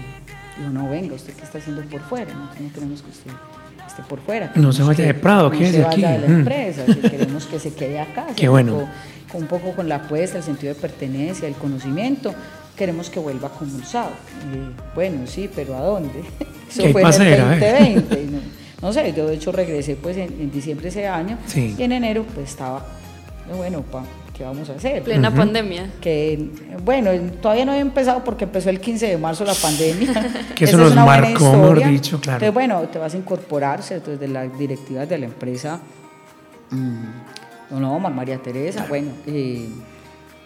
[0.57, 2.33] dijo, no, venga, ¿usted qué está haciendo por fuera?
[2.33, 3.31] No, queremos que usted
[3.87, 4.51] esté por fuera.
[4.55, 6.01] No se vaya de Prado, que es de aquí.
[6.01, 6.31] de la mm.
[6.39, 8.27] empresa, queremos que se quede acá.
[8.35, 8.87] Qué bueno
[9.33, 12.33] un poco con la apuesta, el sentido de pertenencia, el conocimiento,
[12.75, 14.11] queremos que vuelva a Comulsado.
[14.95, 16.23] bueno, sí, pero ¿a dónde?
[16.69, 18.29] Eso fue en el 2020.
[18.81, 22.25] No, sé, yo de hecho regresé pues en, diciembre de ese año y en enero
[22.33, 22.83] pues estaba,
[23.55, 24.03] bueno, pa,
[24.35, 25.03] ¿qué vamos a hacer?
[25.03, 25.91] Plena pandemia.
[26.01, 26.49] Que,
[26.83, 30.31] bueno, todavía no había empezado porque empezó el 15 de marzo la pandemia.
[30.55, 32.37] que eso nos marcó, mejor dicho, claro.
[32.37, 34.11] Entonces, bueno, te vas a incorporar, ¿cierto?
[34.11, 35.79] Desde las directivas de la empresa.
[36.71, 37.03] Mm,
[37.71, 39.69] no, no, María Teresa, bueno, eh,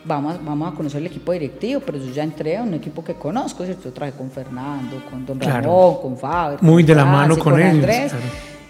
[0.05, 3.15] vamos, vamos a conocer el equipo directivo, pero yo ya entré a un equipo que
[3.15, 3.85] conozco, ¿cierto?
[3.85, 6.61] Yo trabajé con Fernando, con Don Ramón, con Faber.
[6.61, 7.73] Muy de la mano con, ellos.
[7.73, 8.13] Andrés,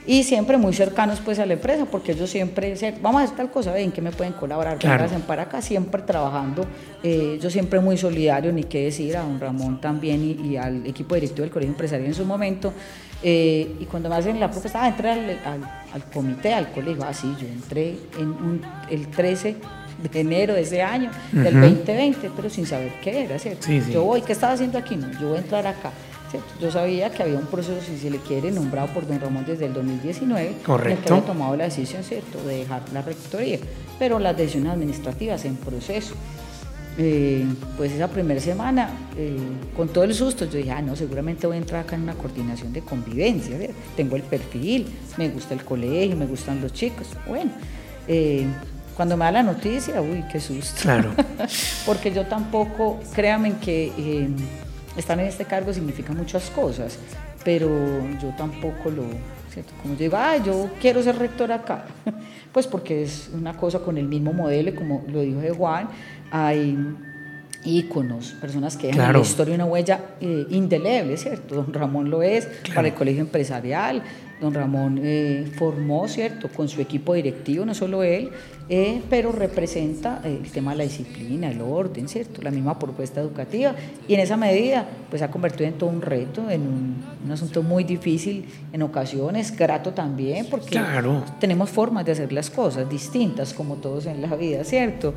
[0.08, 3.50] Y siempre muy cercanos pues a la empresa, porque ellos siempre, vamos a hacer tal
[3.50, 4.78] cosa, ¿en qué me pueden colaborar?
[4.78, 5.06] Claro.
[5.28, 6.66] para acá, siempre trabajando.
[7.02, 11.16] Eh, yo siempre muy solidario, ni qué decir, a Don Ramón también y al equipo
[11.16, 12.72] directivo del Colegio Empresarial en su momento.
[13.24, 17.34] Eh, y cuando me hacen la propuesta, ah, entré al, comité, al colegio, ah, sí,
[17.40, 19.56] yo entré en el 13
[20.04, 23.68] de enero de ese año, del 2020, pero sin saber qué era, ¿cierto?
[23.92, 24.96] Yo voy, ¿qué estaba haciendo aquí?
[24.96, 25.92] No, yo voy a entrar acá.
[26.30, 26.48] ¿Cierto?
[26.60, 29.66] Yo sabía que había un proceso, si se le quiere, nombrado por don Ramón desde
[29.66, 31.04] el 2019, Correcto.
[31.04, 33.60] que había tomado la decisión, ¿cierto?, de dejar la rectoría,
[34.00, 36.16] pero las decisiones administrativas en proceso.
[36.98, 37.44] Eh,
[37.76, 39.38] pues esa primera semana, eh,
[39.76, 42.14] con todo el susto, yo dije, ah, no, seguramente voy a entrar acá en una
[42.14, 43.58] coordinación de convivencia,
[43.98, 47.08] tengo el perfil, me gusta el colegio, me gustan los chicos.
[47.28, 47.52] Bueno,
[48.08, 48.46] eh,
[48.96, 50.84] cuando me da la noticia, uy, qué susto.
[50.84, 51.12] Claro.
[51.86, 53.92] Porque yo tampoco, créanme que
[54.98, 56.98] estar en este cargo significa muchas cosas,
[57.44, 57.70] pero
[58.22, 59.04] yo tampoco lo,
[59.82, 61.86] como yo digo, ah, yo quiero ser rector acá,
[62.52, 65.90] pues porque es una cosa con el mismo modelo, como lo dijo Juan,
[66.32, 66.78] hay
[67.64, 71.56] íconos, personas que dejan en la historia una huella eh, indeleble, ¿cierto?
[71.56, 74.04] Don Ramón lo es para el colegio empresarial,
[74.40, 78.32] don Ramón eh, formó, ¿cierto?, con su equipo directivo, no solo él,
[78.68, 83.76] eh, pero representa el tema de la disciplina, el orden, ¿cierto?, la misma propuesta educativa,
[84.08, 87.84] y en esa medida, pues ha convertido en todo un reto, en un, asunto muy
[87.84, 90.80] difícil en ocasiones, grato también, porque
[91.40, 95.14] tenemos formas de hacer las cosas distintas, como todos en la vida, ¿cierto?,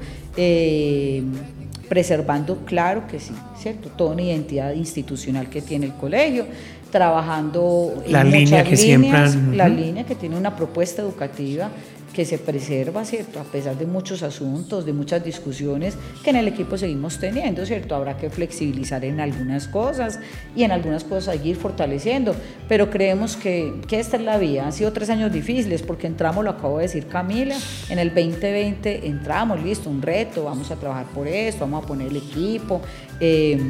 [1.88, 3.88] preservando, claro que sí, ¿cierto?
[3.88, 6.46] Toda una identidad institucional que tiene el colegio,
[6.90, 11.70] trabajando la línea que siempre la línea que tiene una propuesta educativa
[12.18, 13.38] que se preserva, ¿cierto?
[13.38, 17.94] A pesar de muchos asuntos, de muchas discusiones que en el equipo seguimos teniendo, ¿cierto?
[17.94, 20.18] Habrá que flexibilizar en algunas cosas
[20.56, 22.34] y en algunas cosas seguir fortaleciendo,
[22.68, 24.66] pero creemos que, que esta es la vía.
[24.66, 27.56] Han sido tres años difíciles porque entramos, lo acabo de decir Camila,
[27.88, 32.08] en el 2020 entramos, listo, un reto, vamos a trabajar por esto, vamos a poner
[32.08, 32.80] el equipo.
[33.20, 33.60] Eh,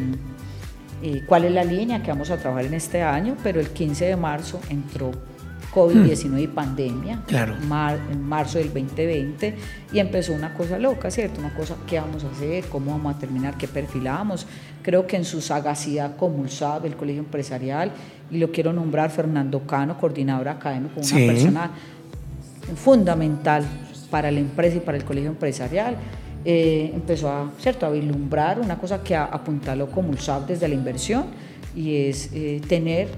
[1.02, 4.06] eh, cuál es la línea que vamos a trabajar en este año, pero el 15
[4.06, 5.12] de marzo entró
[5.72, 7.54] COVID-19 y pandemia, claro.
[8.10, 9.54] en marzo del 2020,
[9.92, 11.40] y empezó una cosa loca, ¿cierto?
[11.40, 12.64] Una cosa, ¿qué vamos a hacer?
[12.66, 13.56] ¿Cómo vamos a terminar?
[13.56, 14.46] ¿Qué perfilamos?
[14.82, 17.92] Creo que en su sagacidad como el Colegio Empresarial,
[18.30, 21.70] y lo quiero nombrar Fernando Cano, coordinador académico, una persona
[22.74, 23.64] fundamental
[24.10, 25.96] para la empresa y para el Colegio Empresarial,
[26.44, 27.86] eh, empezó a, ¿cierto?
[27.86, 30.12] a vislumbrar una cosa que apuntaló como
[30.46, 31.26] desde la inversión,
[31.74, 33.08] y es eh, tener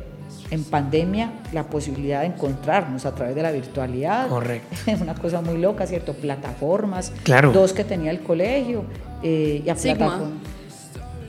[0.50, 4.28] en pandemia la posibilidad de encontrarnos a través de la virtualidad.
[4.28, 4.76] Correcto.
[4.87, 6.12] Es una cosa muy loca, ¿cierto?
[6.14, 7.12] Plataformas.
[7.22, 7.52] Claro.
[7.52, 8.85] Dos que tenía el colegio.
[9.22, 9.96] Eh, y a Sigma.
[10.18, 10.30] plataforma-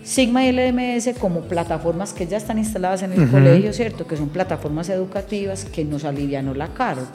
[0.03, 4.07] Sigma y LMS como plataformas que ya están instaladas en el colegio, ¿cierto?
[4.07, 7.05] Que son plataformas educativas que nos alivianó la carga.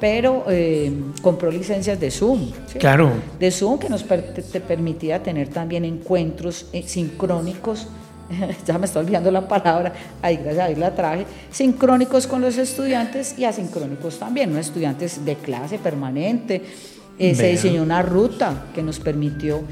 [0.00, 2.50] Pero eh, compró licencias de Zoom.
[2.78, 3.10] Claro.
[3.38, 7.88] de Zoom que nos per- te, te permitía tener también encuentros eh, sincrónicos,
[8.66, 12.58] ya me está olvidando la palabra, ahí gracias a Dios la traje, sincrónicos con los
[12.58, 14.58] estudiantes y asincrónicos también, ¿no?
[14.58, 16.62] estudiantes de clase permanente.
[17.18, 19.62] Eh, se diseñó una ruta que nos permitió,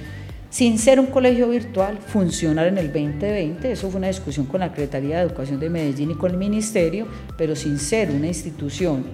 [0.48, 3.72] sin ser un colegio virtual, funcionar en el 2020.
[3.72, 7.06] Eso fue una discusión con la Secretaría de Educación de Medellín y con el Ministerio,
[7.36, 9.04] pero sin ser una institución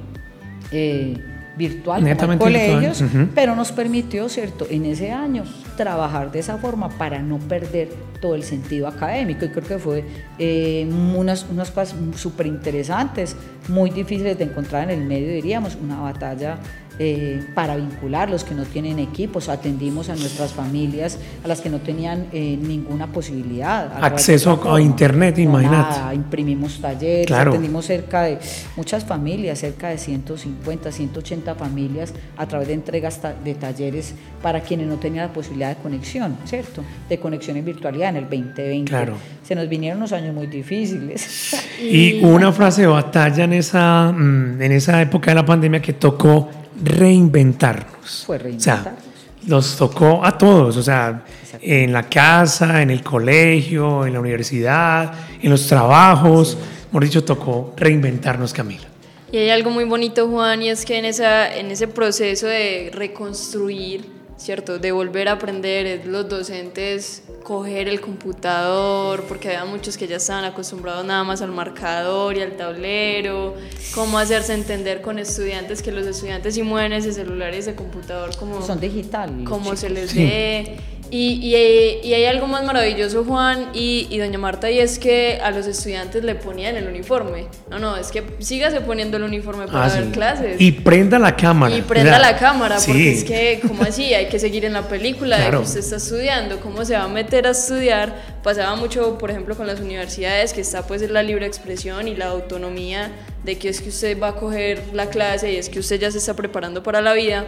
[0.70, 1.16] eh,
[1.56, 5.44] virtual colegios, pero nos permitió, ¿cierto?, en ese año
[5.76, 7.88] trabajar de esa forma para no perder
[8.20, 9.44] todo el sentido académico.
[9.44, 10.04] Y creo que fue
[10.38, 13.36] eh, unas, unas cosas súper interesantes,
[13.68, 16.58] muy difíciles de encontrar en el medio, diríamos, una batalla
[17.02, 21.70] eh, para vincular los que no tienen equipos, atendimos a nuestras familias, a las que
[21.70, 23.90] no tenían eh, ninguna posibilidad.
[24.04, 25.98] Acceso a internet, No, imagínate.
[25.98, 27.52] nada, imprimimos talleres, Claro.
[27.52, 28.38] atendimos cerca de
[28.76, 34.86] muchas familias, cerca de 150, 180 familias a través de entregas de talleres para quienes
[34.86, 36.82] no tenían la posibilidad de conexión, ¿cierto?
[37.08, 38.90] De conexión en virtualidad en el 2020.
[38.90, 39.14] Claro.
[39.42, 41.56] Se nos vinieron unos años muy difíciles.
[41.80, 45.94] Y una frase de batalla en esa, mm, en esa época de la pandemia que
[45.94, 46.50] tocó
[46.82, 48.24] reinventarnos.
[48.26, 49.04] Fue O sea, reinventarnos.
[49.46, 51.24] nos tocó a todos, o sea,
[51.60, 55.12] en la casa, en el colegio, en la universidad,
[55.42, 56.56] en los trabajos.
[56.86, 58.86] Mejor dicho, tocó reinventarnos, Camila.
[59.32, 62.90] Y hay algo muy bonito, Juan, y es que en, esa, en ese proceso de
[62.92, 64.04] reconstruir,
[64.40, 64.78] ¿cierto?
[64.78, 70.44] De volver a aprender, los docentes coger el computador, porque había muchos que ya estaban
[70.44, 73.54] acostumbrados nada más al marcador y al tablero,
[73.94, 78.36] cómo hacerse entender con estudiantes, que los estudiantes sí mueven ese celular y ese computador
[78.38, 79.48] como Son digitales.
[79.48, 80.64] como se les Sí.
[81.12, 85.40] Y, y- y hay algo más maravilloso, Juan y, y doña Marta, y es que
[85.42, 87.46] a los estudiantes le ponían el uniforme.
[87.68, 90.08] No, no, es que sígase poniendo el uniforme para Ah, sí.
[90.12, 90.60] clases.
[90.60, 91.74] Y prenda la cámara.
[91.74, 92.92] Y prenda o sea, la cámara, sí.
[92.92, 94.14] porque es que, ¿cómo así?
[94.14, 95.58] Hay que seguir en la película de Claro.
[95.58, 98.14] que usted está estudiando, cómo se va a meter a estudiar.
[98.44, 102.26] Pasaba mucho, por ejemplo, con las universidades, que está pues la libre expresión y la
[102.26, 103.10] autonomía
[103.42, 106.10] de que es que usted va a coger la clase y es que usted ya
[106.12, 107.46] se está preparando para la vida.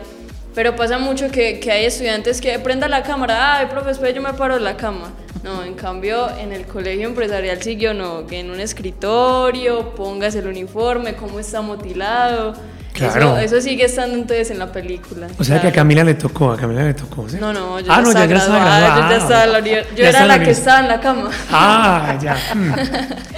[0.54, 4.20] Pero pasa mucho que, que hay estudiantes que prenda la cámara, ay, profe, espera, yo
[4.22, 5.10] me paro de la cama.
[5.42, 10.46] No, en cambio, en el colegio empresarial siguió, no, que en un escritorio, pongas el
[10.46, 12.54] uniforme, cómo está mutilado.
[12.92, 13.38] Claro.
[13.38, 15.26] Eso, eso sigue estando entonces en la película.
[15.38, 15.72] O sea que a.
[15.72, 17.26] Camila le tocó, a Camila le tocó.
[17.26, 17.38] ¿sí?
[17.40, 19.10] No, no, yo Ah, ya no, estaba ya- ya estaba graduada, yo graduada.
[19.10, 21.30] ya estaba en la Ya Yo era la la que estaba en la cama.
[21.50, 22.36] Ah, ya.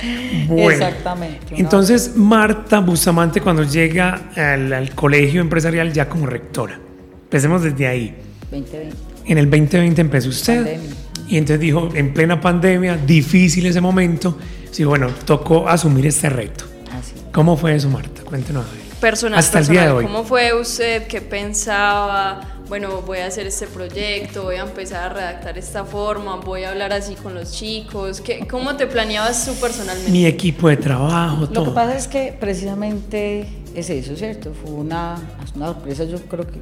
[0.05, 0.49] Mm.
[0.49, 0.71] Bueno.
[0.73, 6.79] Exactamente, Entonces, Marta Bustamante, cuando llega al, al colegio empresarial ya como rectora,
[7.25, 8.15] empecemos desde ahí.
[8.51, 8.97] 2020.
[9.27, 10.91] En el 2020 empezó usted Pandemia.
[11.29, 14.37] y entonces dijo, en plena pandemia, difícil ese momento,
[14.71, 16.65] sí, bueno, tocó asumir este reto.
[16.93, 17.15] Así.
[17.33, 18.23] ¿Cómo fue eso, Marta?
[18.23, 18.67] Cuéntenos.
[18.67, 18.85] a ver.
[19.01, 19.97] Personal, Hasta el día de personal.
[20.05, 20.13] hoy.
[20.13, 21.07] ¿Cómo fue usted?
[21.07, 22.41] ¿Qué pensaba?
[22.69, 26.71] Bueno, voy a hacer este proyecto, voy a empezar a redactar esta forma, voy a
[26.71, 28.23] hablar así con los chicos.
[28.23, 30.11] ¿Qué, ¿Cómo te planeabas tú personalmente?
[30.11, 31.75] Mi equipo de trabajo, Lo que todo.
[31.75, 34.53] pasa es que precisamente es eso, ¿cierto?
[34.53, 35.21] Fue una,
[35.57, 36.59] una sorpresa, yo creo que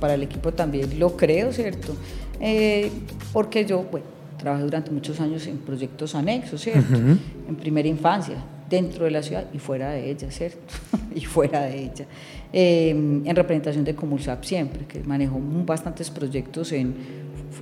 [0.00, 1.94] para el equipo también lo creo, ¿cierto?
[2.40, 2.90] Eh,
[3.32, 4.06] porque yo, bueno,
[4.38, 6.94] trabajé durante muchos años en proyectos anexos, ¿cierto?
[6.94, 8.36] En primera infancia,
[8.68, 10.74] dentro de la ciudad y fuera de ella, ¿cierto?
[11.14, 12.06] y fuera de ella.
[12.52, 16.94] Eh, en representación de Comulsap siempre, que manejó bastantes proyectos en,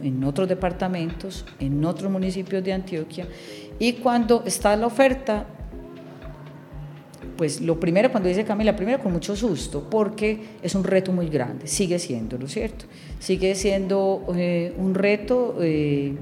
[0.03, 3.27] en otros departamentos, en otros municipios de Antioquia.
[3.79, 5.47] Y cuando está la oferta,
[7.37, 11.29] pues lo primero, cuando dice Camila, primero con mucho susto, porque es un reto muy
[11.29, 12.87] grande, sigue siendo, ¿lo cierto?
[13.19, 16.15] Sigue siendo eh, un reto, eh,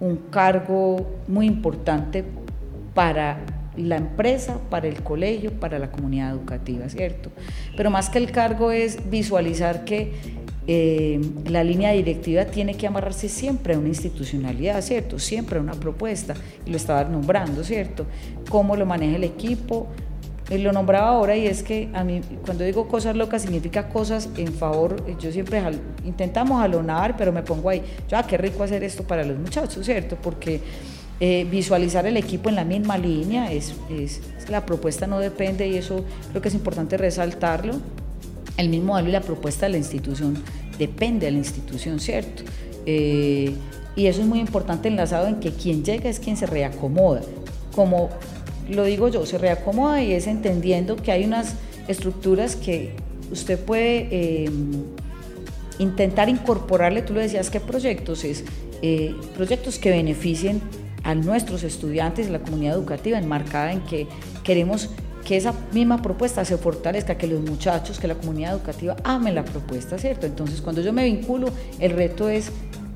[0.00, 2.24] un cargo muy importante
[2.94, 3.40] para
[3.76, 7.30] la empresa, para el colegio, para la comunidad educativa, ¿cierto?
[7.76, 10.12] Pero más que el cargo es visualizar que
[10.66, 15.18] eh, la línea directiva tiene que amarrarse siempre a una institucionalidad, ¿cierto?
[15.18, 16.34] Siempre a una propuesta,
[16.66, 18.06] y lo estaba nombrando, ¿cierto?
[18.48, 19.88] Cómo lo maneja el equipo,
[20.58, 24.52] lo nombraba ahora y es que a mí cuando digo cosas locas significa cosas en
[24.52, 25.62] favor, yo siempre
[26.04, 29.84] intentamos jalonar, pero me pongo ahí, yo, ah, qué rico hacer esto para los muchachos,
[29.86, 30.16] ¿cierto?
[30.20, 30.60] Porque
[31.20, 35.76] eh, visualizar el equipo en la misma línea es, es- la propuesta no depende y
[35.76, 37.74] eso creo que es importante resaltarlo.
[38.56, 40.42] El mismo modelo y la propuesta de la institución
[40.78, 42.42] depende de la institución, ¿cierto?
[42.86, 43.54] Eh,
[43.94, 47.20] y eso es muy importante enlazado en que quien llega es quien se reacomoda.
[47.74, 48.08] Como
[48.70, 51.54] lo digo yo, se reacomoda y es entendiendo que hay unas
[51.88, 52.94] estructuras que
[53.30, 54.50] usted puede eh,
[55.78, 58.24] intentar incorporarle, tú lo decías, ¿qué proyectos?
[58.24, 58.44] Es
[58.82, 60.60] eh, proyectos que beneficien
[61.02, 64.06] a nuestros estudiantes la comunidad educativa, enmarcada en que
[64.44, 64.90] queremos
[65.24, 69.44] que esa misma propuesta se fortalezca, que los muchachos, que la comunidad educativa amen la
[69.44, 70.26] propuesta, ¿cierto?
[70.26, 72.50] Entonces, cuando yo me vinculo, el reto es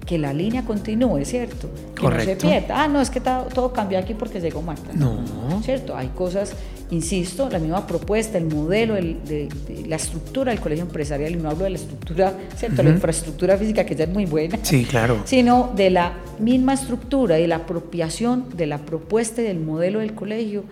[0.06, 1.70] que la línea continúe, ¿cierto?
[1.94, 2.46] Que Correcto.
[2.46, 2.82] no se pierda.
[2.82, 4.90] Ah, no, es que todo, cambió aquí porque llegó Marta.
[4.94, 5.18] No.
[5.62, 5.96] ¿Cierto?
[5.96, 6.52] Hay cosas,
[6.90, 11.36] insisto, la misma propuesta, el modelo, el, de, de la estructura del colegio empresarial, y
[11.36, 12.82] no hablo de la estructura, ¿cierto?
[12.82, 14.58] La infraestructura física, que ya es muy buena.
[14.62, 15.22] Sí, claro.
[15.24, 20.14] Sino de la misma estructura y la apropiación de la propuesta y del modelo del
[20.14, 20.64] colegio.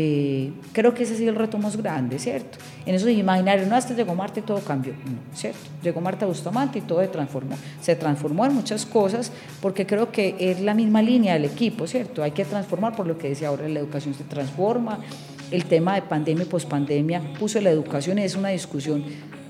[0.00, 2.58] Eh, creo que ese ha sido el reto más grande, ¿cierto?
[2.86, 5.58] En esos imaginarios, no, hasta llegó Marta y todo cambió, no, ¿cierto?
[5.82, 7.56] Llegó Marta Bustamante y todo se transformó.
[7.80, 12.22] Se transformó en muchas cosas porque creo que es la misma línea del equipo, ¿cierto?
[12.22, 15.00] Hay que transformar, por lo que decía ahora, la educación se transforma,
[15.50, 19.02] el tema de pandemia y pospandemia puso la educación, es una discusión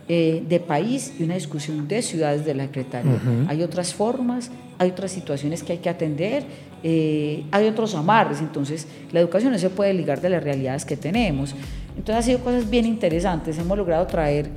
[0.08, 3.20] eh, de país y una discusión de ciudades de la Secretaría.
[3.46, 6.44] Hay otras formas, hay otras situaciones que hay que atender,
[6.82, 10.96] eh, hay otros amarres, entonces la educación no se puede ligar de las realidades que
[10.96, 11.54] tenemos.
[11.96, 14.50] Entonces ha sido cosas bien interesantes, hemos logrado traer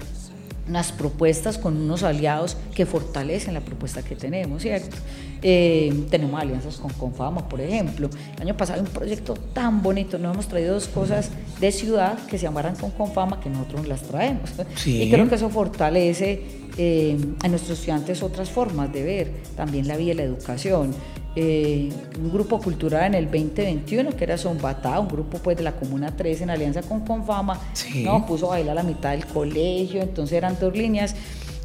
[0.67, 4.95] unas propuestas con unos aliados que fortalecen la propuesta que tenemos, ¿cierto?
[5.41, 8.10] Eh, tenemos alianzas con Confama, por ejemplo.
[8.36, 12.17] El año pasado hay un proyecto tan bonito, nos hemos traído dos cosas de ciudad
[12.28, 14.52] que se llamaran con Confama, que nosotros las traemos.
[14.76, 15.02] Sí.
[15.02, 19.97] Y creo que eso fortalece eh, a nuestros estudiantes otras formas de ver también la
[19.97, 20.93] vida y la educación.
[21.34, 21.89] Eh,
[22.21, 26.13] un grupo cultural en el 2021 que era Zombatá, un grupo pues de la Comuna
[26.15, 28.03] 3 en alianza con Confama, Sí.
[28.03, 28.25] ¿no?
[28.25, 31.15] puso a bailar a la mitad del colegio, entonces eran dos líneas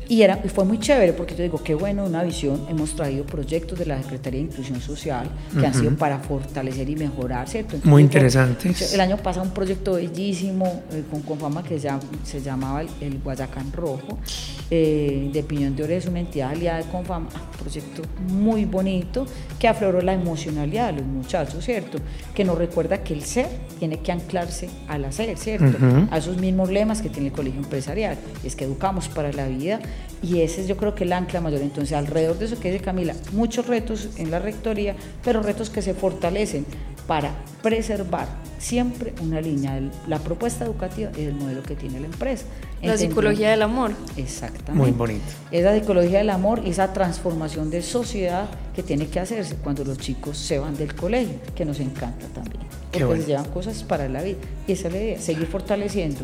[0.09, 3.25] y, era, y fue muy chévere porque yo digo, qué bueno, una visión, hemos traído
[3.25, 7.77] proyectos de la Secretaría de Inclusión Social que han sido para fortalecer y mejorar, ¿cierto?
[7.77, 8.93] Entonces, Muy digo, interesantes.
[8.95, 12.89] El año pasado un proyecto bellísimo eh, con Confama que se, llam- se llamaba el,
[13.01, 14.19] el Guayacán Rojo,
[14.71, 19.27] eh, de Piñón de Oro, es una entidad aliada de Confama, un proyecto muy bonito
[19.59, 21.99] que afloró la emocionalidad de los muchachos, ¿cierto?
[22.35, 25.77] Que nos recuerda que el ser tiene que anclarse al hacer, ¿cierto?
[25.85, 26.09] Ujú.
[26.11, 29.79] A esos mismos lemas que tiene el colegio empresarial, es que educamos para la vida
[30.23, 31.61] y ese es yo creo que el ancla mayor.
[31.61, 35.83] Entonces, alrededor de eso que dice Camila, muchos retos en la rectoría, pero retos que
[35.83, 36.67] se fortalecen
[37.07, 37.33] para
[37.63, 38.27] preservar
[38.59, 42.45] siempre una línea de la propuesta educativa y del modelo que tiene la empresa.
[42.83, 43.93] La psicología del amor.
[44.17, 44.73] Exactamente.
[44.73, 45.25] Muy bonito.
[45.51, 49.99] Esa psicología del amor y esa transformación de sociedad que tiene que hacerse cuando los
[49.99, 52.65] chicos se van del colegio, que nos encanta también.
[52.91, 53.23] Porque bueno.
[53.23, 54.39] se llevan cosas para la vida.
[54.67, 56.21] Y esa es la idea, seguir fortaleciendo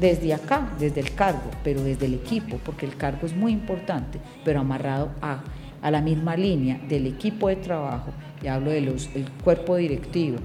[0.00, 4.18] desde acá, desde el cargo, pero desde el equipo, porque el cargo es muy importante,
[4.44, 5.42] pero amarrado a,
[5.80, 8.10] a la misma línea del equipo de trabajo,
[8.42, 8.94] y hablo del
[9.44, 10.38] cuerpo directivo,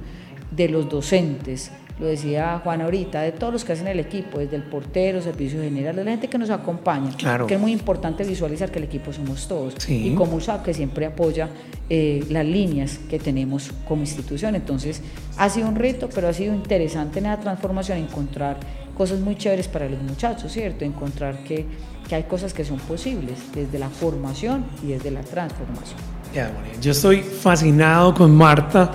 [0.52, 4.56] de los docentes, lo decía Juan ahorita, de todos los que hacen el equipo, desde
[4.56, 7.47] el portero, servicio general, de la gente que nos acompaña, Claro.
[7.47, 10.10] que es muy importante visualizar que el equipo somos todos, Sí.
[10.10, 11.50] y como USAP que siempre apoya
[11.89, 14.54] eh, las líneas que tenemos como institución.
[14.56, 15.02] Entonces,
[15.38, 18.58] ha sido un reto, pero ha sido interesante en la transformación encontrar
[18.97, 20.83] cosas muy chéveres para los muchachos, ¿cierto?
[20.83, 21.65] Encontrar que,
[22.10, 25.99] que hay cosas que son posibles desde la formación y desde la transformación.
[26.33, 28.91] Bueno, yo estoy fascinado con Marta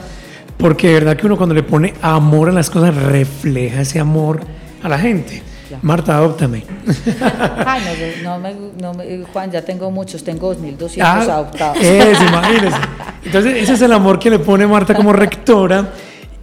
[0.59, 4.41] porque de verdad que uno cuando le pone amor a las cosas refleja ese amor
[4.83, 5.43] a la gente.
[5.71, 5.79] Ya.
[5.83, 6.65] Marta, adóptame.
[7.67, 7.83] Ay,
[8.23, 11.79] no, no me, no me- Juan, ya tengo muchos, tengo 2.200 Ah, adoptados.
[11.81, 12.77] Es, imagínese.
[13.25, 15.91] Entonces, ese es el amor que le pone Marta como rectora.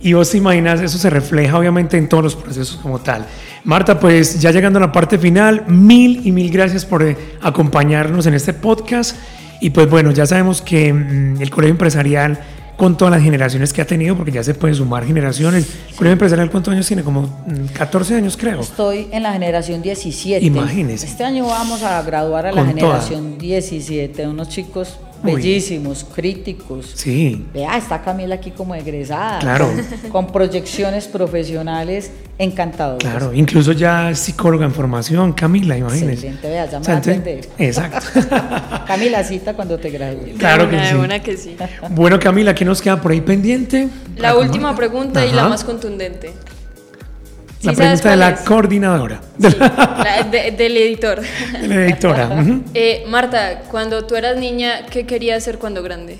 [0.01, 3.25] Y vos te imaginas, eso se refleja obviamente en todos los procesos como tal.
[3.63, 8.25] Marta, pues ya llegando a la parte final, mil y mil gracias por eh, acompañarnos
[8.25, 9.17] en este podcast.
[9.61, 12.39] Y pues bueno, ya sabemos que mm, el colegio empresarial,
[12.77, 16.13] con todas las generaciones que ha tenido, porque ya se pueden sumar generaciones, el colegio
[16.13, 17.03] empresarial, ¿cuántos años tiene?
[17.03, 18.61] Como mm, 14 años, creo.
[18.61, 20.45] Estoy en la generación 17.
[20.45, 21.05] Imagínese.
[21.05, 23.01] Este año vamos a graduar a la Con toda.
[23.01, 24.97] generación 17, unos chicos.
[25.23, 26.91] Bellísimos, críticos.
[26.95, 29.39] Sí, Vea, está Camila aquí como egresada.
[29.39, 29.69] Claro.
[30.11, 32.99] Con, proyecciones profesionales encantadoras.
[32.99, 33.33] claro.
[33.33, 36.13] Incluso ya es psicóloga en formación, Camila, imagínese.
[36.13, 37.49] Excelente, vea, ya me O sea, va a atender.
[37.57, 38.07] Exacto.
[38.87, 40.37] Camila, cita cuando te gradúes.
[40.37, 40.93] Claro que una, sí.
[40.93, 41.57] de una que sí.
[41.89, 43.87] Bueno, Camila, ¿qué nos queda por ahí pendiente?
[44.17, 46.33] La última pregunta y la más contundente.
[47.59, 48.39] ¿Sí La pregunta de la es?
[48.41, 51.19] coordinadora, Sí, la de- del editor.
[51.61, 52.29] de la editora.
[52.73, 56.19] Eh, Marta, cuando tú eras niña, ¿qué querías ser cuando grande?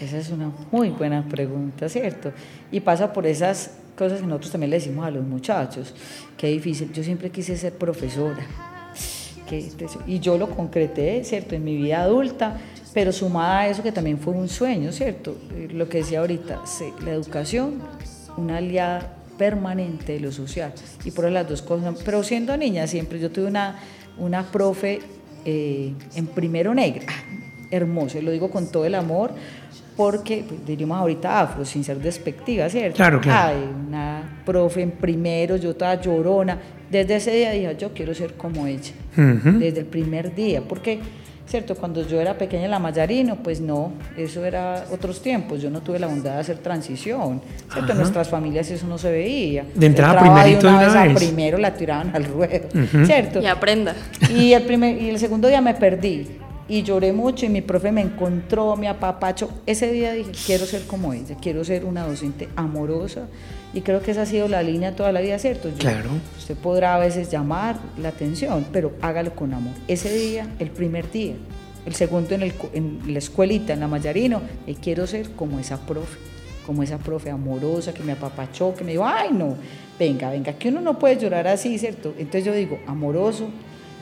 [0.00, 2.32] Esa es una muy buena pregunta, ¿cierto?
[2.72, 5.94] Y pasa por esas cosas que nosotros también le decimos a los muchachos.
[6.36, 6.92] Qué difícil.
[6.92, 8.44] Yo siempre quise ser profesora.
[10.06, 11.54] Y yo lo concreté, ¿cierto?
[11.54, 12.56] En mi vida adulta,
[12.94, 15.36] pero sumada a eso que también fue un sueño, ¿cierto?
[15.54, 16.62] Eh, Lo que decía ahorita,
[17.04, 17.74] la educación
[18.38, 20.72] una aliada permanente de lo social.
[21.04, 23.76] Y por las dos cosas, pero siendo niña siempre, yo tuve una,
[24.18, 25.00] una profe
[25.44, 27.06] eh, en primero negra,
[27.70, 29.32] hermoso, y lo digo con todo el amor,
[29.96, 32.96] porque pues, diríamos ahorita afro, sin ser despectiva, ¿cierto?
[32.96, 33.58] Claro, claro.
[33.58, 36.58] Ay, una profe en primero, yo estaba llorona.
[36.90, 41.00] Desde ese día dije, yo quiero ser como ella, desde el primer día, porque
[41.52, 41.74] ¿cierto?
[41.74, 45.82] Cuando yo era pequeña en la Mayarino, pues no, eso era otros tiempos, yo no
[45.82, 47.92] tuve la bondad de hacer transición, ¿cierto?
[47.92, 49.66] En nuestras familias eso no se veía.
[49.74, 52.68] De entrada primerito de una, vez, primero la tiraban al ruedo,
[53.04, 53.42] ¿cierto?
[53.42, 53.94] Y aprenda.
[54.34, 56.26] Y el, primer, y el segundo día me perdí,
[56.72, 59.50] y lloré mucho y mi profe me encontró, me apapacho.
[59.66, 63.26] Ese día dije, quiero ser como ella, quiero ser una docente amorosa
[63.74, 65.68] y creo que esa ha sido la línea toda la vida, ¿cierto?
[65.78, 66.08] claro.
[66.38, 69.74] Usted podrá a veces llamar la atención, pero hágalo con amor.
[69.86, 71.34] Ese día, el primer día,
[71.84, 75.78] el segundo en, el, en la escuelita, en la Mayarino, y quiero ser como esa
[75.78, 76.18] profe,
[76.64, 79.56] como esa profe amorosa que me apapachó, que me dijo, ay no,
[79.98, 82.14] venga, venga, que uno no puede llorar así, ¿cierto?
[82.16, 83.50] Entonces yo digo, amoroso,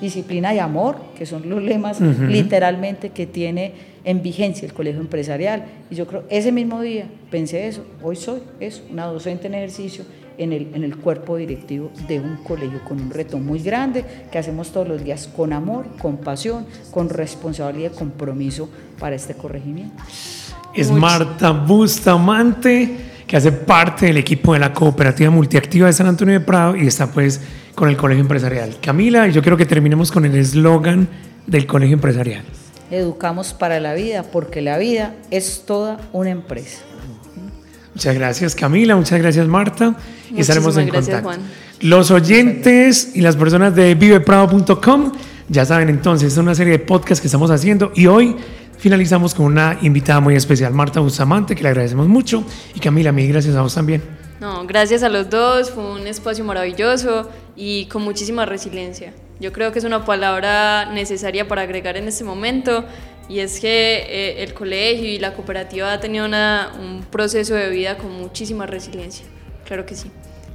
[0.01, 3.73] disciplina y amor, que son los lemas literalmente que tiene
[4.05, 5.65] en vigencia el colegio empresarial.
[5.91, 10.05] Y yo creo, ese mismo día pensé eso, hoy soy eso, una docente en ejercicio
[10.39, 14.39] en el, en el cuerpo directivo de un colegio con un reto muy grande que
[14.39, 20.03] hacemos todos los días con amor, con pasión, con responsabilidad y compromiso para este corregimiento.
[20.75, 26.35] Es Marta Bustamante, que hace parte del equipo de la Cooperativa Multiactiva de San Antonio
[26.35, 27.41] de Prado y está pues
[27.77, 28.79] con el Colegio Empresarial.
[28.83, 31.07] Camila, yo quiero que terminemos con el eslogan
[31.47, 32.43] del Colegio Empresarial.
[32.91, 36.81] Educamos para la vida porque la vida es toda una empresa.
[37.95, 39.95] Muchas gracias Camila, muchas gracias Marta
[40.35, 41.31] y estaremos en contacto.
[41.83, 45.13] Los oyentes y las personas de viveprado.com
[45.49, 48.35] ya saben entonces, es una serie de podcasts que estamos haciendo y hoy
[48.81, 53.29] finalizamos con una invitada muy especial, Marta Bustamante, que le agradecemos mucho y Camila, mil
[53.29, 54.03] gracias a vos también.
[54.41, 59.13] No, gracias a los dos, fue un espacio maravilloso y con muchísima resiliencia.
[59.39, 62.87] Yo creo que es una palabra necesaria para agregar en este momento
[63.29, 67.99] y es que eh, el colegio y la cooperativa ha tenido un proceso de vida
[67.99, 69.27] con muchísima resiliencia.
[69.67, 70.11] Claro que sí.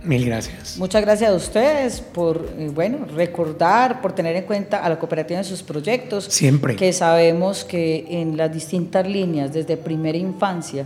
[0.05, 0.77] Mil gracias.
[0.77, 5.39] Muchas gracias a ustedes por, eh, bueno, recordar, por tener en cuenta a la cooperativa
[5.39, 6.25] en sus proyectos.
[6.25, 6.75] Siempre.
[6.75, 10.85] Que sabemos que en las distintas líneas, desde primera infancia,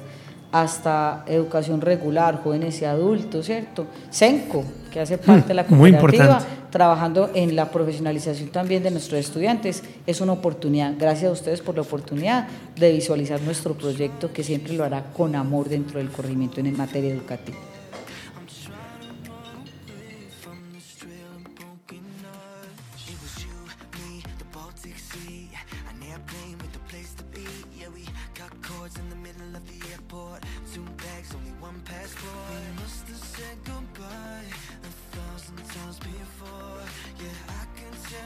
[0.52, 3.86] hasta educación regular, jóvenes y adultos, ¿cierto?
[4.12, 6.40] CENCO, que hace parte de la cooperativa,
[6.72, 10.94] trabajando en la profesionalización también de nuestros estudiantes, es una oportunidad.
[10.98, 15.36] Gracias a ustedes por la oportunidad de visualizar nuestro proyecto que siempre lo hará con
[15.36, 17.58] amor dentro del corrimiento en materia educativa.